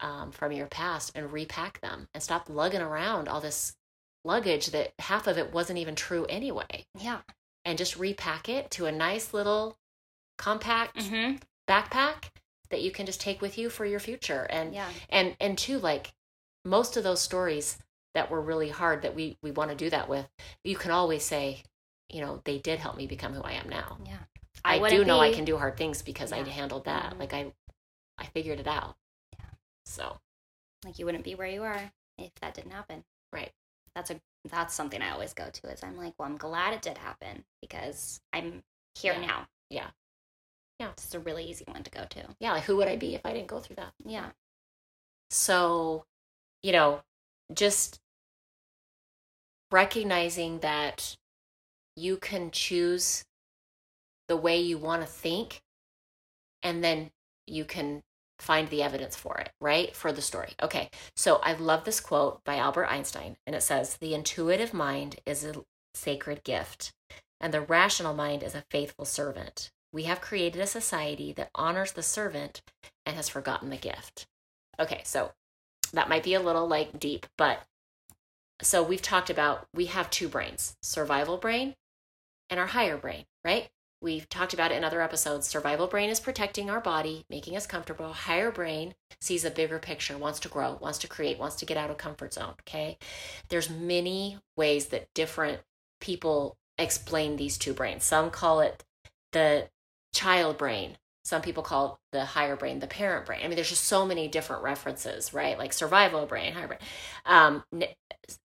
um, 0.00 0.30
from 0.32 0.52
your 0.52 0.66
past 0.66 1.12
and 1.14 1.32
repack 1.32 1.80
them 1.80 2.08
and 2.14 2.22
stop 2.22 2.48
lugging 2.48 2.82
around 2.82 3.28
all 3.28 3.40
this 3.40 3.74
luggage 4.24 4.66
that 4.68 4.92
half 4.98 5.26
of 5.26 5.38
it 5.38 5.52
wasn't 5.52 5.78
even 5.78 5.94
true 5.94 6.26
anyway 6.26 6.84
Yeah. 6.98 7.20
and 7.64 7.78
just 7.78 7.96
repack 7.96 8.48
it 8.48 8.70
to 8.72 8.86
a 8.86 8.92
nice 8.92 9.32
little 9.32 9.78
compact 10.38 11.04
hmm 11.08 11.36
backpack 11.68 12.30
that 12.70 12.82
you 12.82 12.90
can 12.90 13.06
just 13.06 13.20
take 13.20 13.40
with 13.40 13.58
you 13.58 13.70
for 13.70 13.84
your 13.84 14.00
future 14.00 14.46
and 14.50 14.74
Yeah. 14.74 14.88
and 15.08 15.36
and 15.40 15.56
two 15.58 15.78
like 15.78 16.12
most 16.64 16.96
of 16.96 17.04
those 17.04 17.20
stories 17.20 17.78
that 18.16 18.30
were 18.30 18.40
really 18.40 18.70
hard 18.70 19.02
that 19.02 19.14
we 19.14 19.36
we 19.42 19.50
want 19.50 19.70
to 19.70 19.76
do 19.76 19.90
that 19.90 20.08
with 20.08 20.26
you 20.64 20.74
can 20.74 20.90
always 20.90 21.22
say 21.22 21.62
you 22.08 22.22
know 22.22 22.40
they 22.44 22.58
did 22.58 22.78
help 22.78 22.96
me 22.96 23.06
become 23.06 23.34
who 23.34 23.42
i 23.42 23.52
am 23.52 23.68
now 23.68 23.98
Yeah. 24.06 24.16
i, 24.64 24.88
do 24.88 25.04
know 25.04 25.20
i 25.20 25.32
can 25.32 25.44
do 25.44 25.58
hard 25.58 25.76
things 25.76 26.00
because 26.00 26.32
i 26.32 26.42
handled 26.42 26.86
that 26.86 27.12
Mhm. 27.12 27.18
like 27.20 27.34
i 27.34 27.52
i 28.16 28.24
figured 28.24 28.58
it 28.58 28.66
out 28.66 28.96
Yeah. 29.38 29.44
so 29.84 30.18
like 30.84 30.98
you 30.98 31.04
wouldn't 31.04 31.24
be 31.24 31.34
where 31.34 31.46
you 31.46 31.62
are 31.62 31.92
if 32.16 32.34
that 32.40 32.54
didn't 32.54 32.72
happen 32.72 33.04
Right. 33.32 33.52
that's 33.94 34.10
a 34.10 34.18
that's 34.50 34.72
something 34.72 35.02
i 35.02 35.10
always 35.10 35.34
go 35.34 35.50
to 35.50 35.68
is 35.68 35.82
i'm 35.84 35.98
like 35.98 36.14
well 36.18 36.26
i'm 36.28 36.38
glad 36.38 36.72
it 36.72 36.80
did 36.80 36.96
happen 36.96 37.44
because 37.60 38.20
i'm 38.32 38.62
here 38.94 39.12
Yeah. 39.12 39.26
now 39.26 39.48
Yeah. 39.68 39.90
Yeah. 40.78 40.90
it's 40.92 41.14
a 41.14 41.20
really 41.20 41.44
easy 41.44 41.64
one 41.66 41.82
to 41.82 41.90
go 41.90 42.06
to 42.08 42.34
yeah 42.40 42.52
like 42.52 42.64
who 42.64 42.76
would 42.76 42.88
i 42.88 42.96
be 42.96 43.14
if 43.14 43.26
i 43.26 43.32
didn't 43.34 43.48
go 43.48 43.60
through 43.60 43.76
that 43.76 43.92
yeah 44.06 44.30
so 45.30 46.06
you 46.62 46.72
know 46.72 47.02
just 47.52 48.00
recognizing 49.70 50.60
that 50.60 51.16
you 51.96 52.16
can 52.16 52.50
choose 52.50 53.24
the 54.28 54.36
way 54.36 54.60
you 54.60 54.78
want 54.78 55.02
to 55.02 55.08
think 55.08 55.60
and 56.62 56.82
then 56.82 57.10
you 57.46 57.64
can 57.64 58.02
find 58.38 58.68
the 58.68 58.82
evidence 58.82 59.16
for 59.16 59.38
it 59.38 59.50
right? 59.60 59.96
For 59.96 60.12
the 60.12 60.22
story. 60.22 60.52
Okay 60.62 60.90
so 61.16 61.36
i 61.42 61.54
love 61.54 61.84
this 61.84 62.00
quote 62.00 62.44
by 62.44 62.56
albert 62.56 62.86
einstein 62.86 63.36
and 63.46 63.56
it 63.56 63.62
says 63.62 63.96
the 63.96 64.14
intuitive 64.14 64.74
mind 64.74 65.16
is 65.24 65.44
a 65.44 65.54
sacred 65.94 66.44
gift 66.44 66.92
and 67.40 67.52
the 67.52 67.60
rational 67.60 68.14
mind 68.14 68.42
is 68.42 68.54
a 68.54 68.64
faithful 68.70 69.04
servant. 69.04 69.70
We 69.92 70.04
have 70.04 70.20
created 70.20 70.60
a 70.60 70.66
society 70.66 71.32
that 71.34 71.50
honors 71.54 71.92
the 71.92 72.02
servant 72.02 72.62
and 73.06 73.16
has 73.16 73.28
forgotten 73.28 73.70
the 73.70 73.76
gift. 73.76 74.26
Okay 74.78 75.00
so 75.04 75.32
that 75.92 76.08
might 76.08 76.24
be 76.24 76.34
a 76.34 76.40
little 76.40 76.66
like 76.66 76.98
deep 76.98 77.26
but 77.38 77.62
so 78.66 78.82
we've 78.82 79.02
talked 79.02 79.30
about 79.30 79.68
we 79.72 79.86
have 79.86 80.10
two 80.10 80.28
brains 80.28 80.76
survival 80.82 81.36
brain 81.36 81.74
and 82.50 82.58
our 82.58 82.66
higher 82.66 82.96
brain 82.96 83.24
right? 83.44 83.68
We've 84.02 84.28
talked 84.28 84.52
about 84.52 84.72
it 84.72 84.74
in 84.76 84.84
other 84.84 85.00
episodes. 85.00 85.46
Survival 85.46 85.86
brain 85.86 86.10
is 86.10 86.20
protecting 86.20 86.68
our 86.68 86.80
body 86.80 87.24
making 87.30 87.56
us 87.56 87.66
comfortable. 87.66 88.12
Higher 88.12 88.50
brain 88.50 88.94
sees 89.20 89.44
a 89.44 89.50
bigger 89.50 89.78
picture 89.78 90.18
wants 90.18 90.40
to 90.40 90.48
grow 90.48 90.78
wants 90.80 90.98
to 90.98 91.08
create 91.08 91.38
wants 91.38 91.56
to 91.56 91.66
get 91.66 91.76
out 91.76 91.90
of 91.90 91.96
comfort 91.96 92.34
zone 92.34 92.54
okay? 92.60 92.98
There's 93.48 93.70
many 93.70 94.38
ways 94.56 94.86
that 94.86 95.14
different 95.14 95.60
people 96.00 96.56
explain 96.76 97.36
these 97.36 97.56
two 97.56 97.72
brains. 97.72 98.04
Some 98.04 98.30
call 98.30 98.60
it 98.60 98.84
the 99.32 99.68
child 100.12 100.58
brain 100.58 100.98
some 101.26 101.42
people 101.42 101.64
call 101.64 101.98
the 102.12 102.24
higher 102.24 102.54
brain 102.54 102.78
the 102.78 102.86
parent 102.86 103.26
brain. 103.26 103.40
I 103.42 103.48
mean, 103.48 103.56
there's 103.56 103.68
just 103.68 103.86
so 103.86 104.06
many 104.06 104.28
different 104.28 104.62
references, 104.62 105.34
right? 105.34 105.58
Like 105.58 105.72
survival 105.72 106.24
brain, 106.24 106.52
higher 106.52 106.68
brain. 106.68 106.78
Um, 107.24 107.64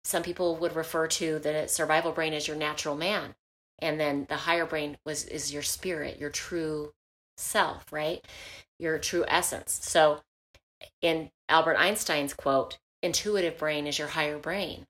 some 0.04 0.24
people 0.24 0.56
would 0.56 0.76
refer 0.76 1.06
to 1.06 1.38
the 1.38 1.67
survival 1.67 2.12
brain 2.12 2.34
as 2.34 2.48
your 2.48 2.58
natural 2.58 2.96
man, 2.96 3.36
and 3.78 4.00
then 4.00 4.26
the 4.30 4.36
higher 4.36 4.65
brain 4.65 4.98
was 5.06 5.26
is 5.26 5.54
your 5.54 5.62
spirit, 5.62 6.20
your 6.20 6.32
true 6.32 6.91
self, 7.38 7.86
right? 7.91 8.26
Your 8.80 8.98
true 8.98 9.26
essence. 9.28 9.80
So, 9.84 10.22
in 11.04 11.30
Albert 11.50 11.78
Einstein's 11.78 12.34
quote, 12.34 12.80
"Intuitive 13.04 13.60
brain 13.60 13.86
is 13.86 14.00
your 14.00 14.08
higher 14.08 14.39
brain, 14.39 14.88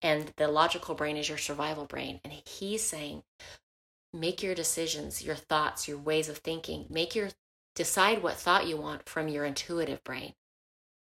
and 0.00 0.32
the 0.36 0.46
logical 0.46 0.94
brain 0.94 1.16
is 1.16 1.28
your 1.28 1.38
survival 1.38 1.86
brain," 1.86 2.20
and 2.22 2.32
he's 2.32 2.86
saying 2.86 3.24
make 4.12 4.42
your 4.42 4.54
decisions, 4.54 5.22
your 5.22 5.34
thoughts, 5.34 5.88
your 5.88 5.98
ways 5.98 6.28
of 6.28 6.38
thinking. 6.38 6.86
Make 6.90 7.14
your 7.14 7.30
decide 7.74 8.22
what 8.22 8.34
thought 8.34 8.66
you 8.66 8.76
want 8.76 9.08
from 9.08 9.28
your 9.28 9.44
intuitive 9.44 10.04
brain. 10.04 10.34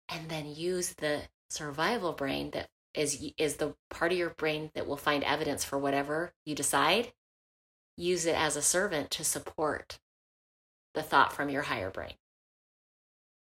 And 0.10 0.30
then 0.30 0.54
use 0.54 0.94
the 0.94 1.24
survival 1.50 2.14
brain 2.14 2.52
that 2.52 2.70
is 2.94 3.32
is 3.38 3.58
the 3.58 3.76
part 3.90 4.12
of 4.12 4.18
your 4.18 4.32
brain 4.32 4.72
that 4.74 4.88
will 4.88 4.98
find 4.98 5.24
evidence 5.24 5.64
for 5.64 5.78
whatever 5.78 6.34
you 6.46 6.56
decide. 6.56 7.14
Use 7.96 8.26
it 8.26 8.36
as 8.36 8.56
a 8.56 8.62
servant 8.62 9.12
to 9.12 9.24
support 9.24 10.00
the 10.94 11.04
thought 11.04 11.34
from 11.34 11.50
your 11.50 11.64
higher 11.64 11.92
brain. 11.92 12.14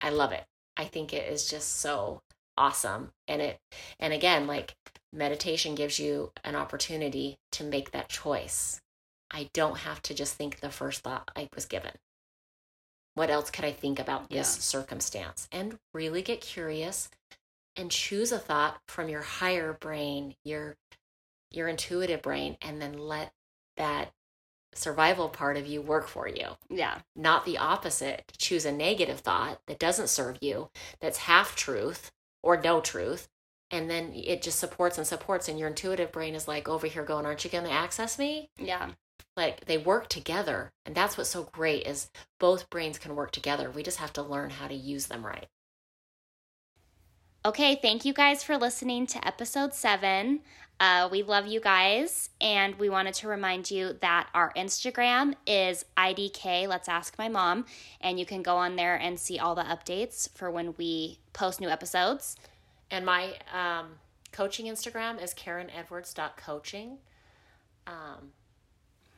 I 0.02 0.10
love 0.10 0.32
it. 0.32 0.46
I 0.78 0.86
think 0.86 1.14
it 1.14 1.32
is 1.32 1.50
just 1.50 1.80
so 1.80 2.22
awesome. 2.58 3.12
And 3.28 3.42
it 3.42 3.60
and 4.00 4.14
again, 4.14 4.48
like 4.48 4.76
meditation 5.14 5.76
gives 5.76 6.00
you 6.00 6.32
an 6.44 6.56
opportunity 6.56 7.38
to 7.54 7.64
make 7.64 7.92
that 7.92 8.10
choice 8.10 8.82
I 9.32 9.50
don't 9.54 9.80
have 9.80 10.02
to 10.04 10.14
just 10.14 10.36
think 10.36 10.60
the 10.60 10.70
first 10.72 11.02
thought 11.02 11.32
I 11.36 11.50
was 11.56 11.66
given. 11.66 11.92
What 13.16 13.30
else 13.30 13.50
could 13.50 13.66
I 13.66 13.72
think 13.72 14.00
about 14.00 14.30
this 14.30 14.58
Yeah. 14.58 14.62
circumstance? 14.62 15.48
And 15.52 15.80
really 15.94 16.22
get 16.22 16.42
curious 16.42 17.10
and 17.76 17.92
choose 17.92 18.32
a 18.32 18.40
thought 18.40 18.82
from 18.88 19.10
your 19.10 19.22
higher 19.22 19.74
brain, 19.74 20.36
your 20.44 20.78
your 21.52 21.68
intuitive 21.70 22.22
brain, 22.22 22.58
and 22.62 22.82
then 22.82 22.98
let 22.98 23.34
that 23.78 24.12
survival 24.74 25.30
part 25.30 25.56
of 25.58 25.66
you 25.66 25.82
work 25.82 26.08
for 26.08 26.28
you. 26.28 26.58
yeah 26.70 27.00
Not 27.16 27.46
the 27.46 27.58
opposite. 27.58 28.34
Choose 28.38 28.66
a 28.66 28.72
negative 28.74 29.22
thought 29.22 29.62
that 29.68 29.80
doesn't 29.80 30.10
serve 30.10 30.38
you, 30.42 30.70
that's 31.00 31.20
half 31.20 31.56
truth 31.56 32.12
or 32.44 32.58
no 32.62 32.82
truth. 32.82 33.30
And 33.72 33.90
then 33.90 34.14
it 34.14 34.42
just 34.42 34.60
supports 34.60 34.98
and 34.98 35.08
supports, 35.08 35.48
and 35.48 35.58
your 35.60 35.70
intuitive 35.70 36.12
brain 36.12 36.36
is 36.36 36.48
like 36.48 36.68
over 36.68 36.88
here 36.88 37.04
going, 37.04 37.26
Aren't 37.26 37.44
you 37.46 37.50
going 37.52 37.64
to 37.66 37.72
access 37.72 38.20
me? 38.20 38.50
yeah 38.58 38.92
like 39.36 39.66
they 39.66 39.78
work 39.78 40.08
together 40.08 40.72
and 40.86 40.96
that's 40.96 41.18
what's 41.18 41.30
so 41.30 41.44
great 41.52 41.86
is 41.86 42.10
both 42.40 42.70
brains 42.70 42.98
can 42.98 43.16
work 43.16 43.32
together 43.32 43.70
we 43.70 43.84
just 43.84 43.98
have 43.98 44.14
to 44.14 44.22
learn 44.22 44.50
how 44.50 44.68
to 44.68 44.76
use 44.76 45.08
them 45.08 45.26
right 45.26 45.48
Okay, 47.46 47.76
thank 47.80 48.06
you 48.06 48.12
guys 48.12 48.44
for 48.44 48.58
listening 48.58 49.06
to 49.06 49.24
episode 49.24 49.76
seven. 49.76 50.40
Uh, 50.80 51.08
we 51.12 51.22
love 51.22 51.46
you 51.46 51.60
guys, 51.60 52.32
and 52.42 52.74
we 52.80 52.90
wanted 52.90 53.14
to 53.14 53.28
remind 53.28 53.70
you 53.70 53.96
that 54.02 54.30
our 54.34 54.52
Instagram 54.58 55.36
is 55.46 55.86
IDK 55.96 56.68
Let's 56.68 56.90
Ask 56.90 57.20
My 57.20 57.30
Mom, 57.30 57.66
and 58.02 58.20
you 58.20 58.26
can 58.26 58.42
go 58.42 58.56
on 58.58 58.78
there 58.78 58.96
and 58.96 59.20
see 59.20 59.38
all 59.38 59.54
the 59.54 59.62
updates 59.62 60.28
for 60.34 60.50
when 60.50 60.74
we 60.80 61.20
post 61.34 61.62
new 61.62 61.70
episodes. 61.70 62.36
And 62.90 63.06
my 63.06 63.36
um, 63.54 64.00
coaching 64.32 64.66
Instagram 64.66 65.22
is 65.22 65.36
karenedwards.coaching. 65.36 66.98
Um, 67.86 68.32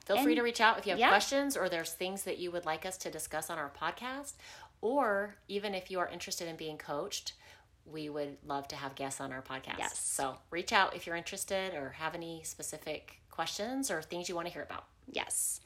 feel 0.07 0.23
free 0.23 0.35
to 0.35 0.41
reach 0.41 0.61
out 0.61 0.77
if 0.77 0.85
you 0.85 0.91
have 0.91 0.99
yeah. 0.99 1.09
questions 1.09 1.55
or 1.57 1.69
there's 1.69 1.91
things 1.91 2.23
that 2.23 2.37
you 2.37 2.51
would 2.51 2.65
like 2.65 2.85
us 2.85 2.97
to 2.99 3.11
discuss 3.11 3.49
on 3.49 3.57
our 3.57 3.71
podcast, 3.79 4.33
or 4.81 5.35
even 5.47 5.73
if 5.75 5.91
you 5.91 5.99
are 5.99 6.07
interested 6.07 6.47
in 6.47 6.55
being 6.55 6.77
coached. 6.77 7.33
We 7.85 8.09
would 8.09 8.37
love 8.45 8.67
to 8.67 8.75
have 8.75 8.95
guests 8.95 9.21
on 9.21 9.31
our 9.31 9.41
podcast. 9.41 9.77
Yes. 9.77 9.97
So 9.97 10.35
reach 10.51 10.73
out 10.73 10.93
if 10.93 11.07
you're 11.07 11.15
interested 11.15 11.73
or 11.73 11.91
have 11.91 12.15
any 12.15 12.41
specific 12.43 13.21
questions 13.31 13.89
or 13.89 14.01
things 14.01 14.27
you 14.27 14.35
want 14.35 14.47
to 14.47 14.53
hear 14.53 14.63
about. 14.63 14.83
Yes. 15.09 15.61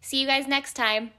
See 0.00 0.20
you 0.20 0.28
guys 0.28 0.46
next 0.46 0.74
time. 0.74 1.10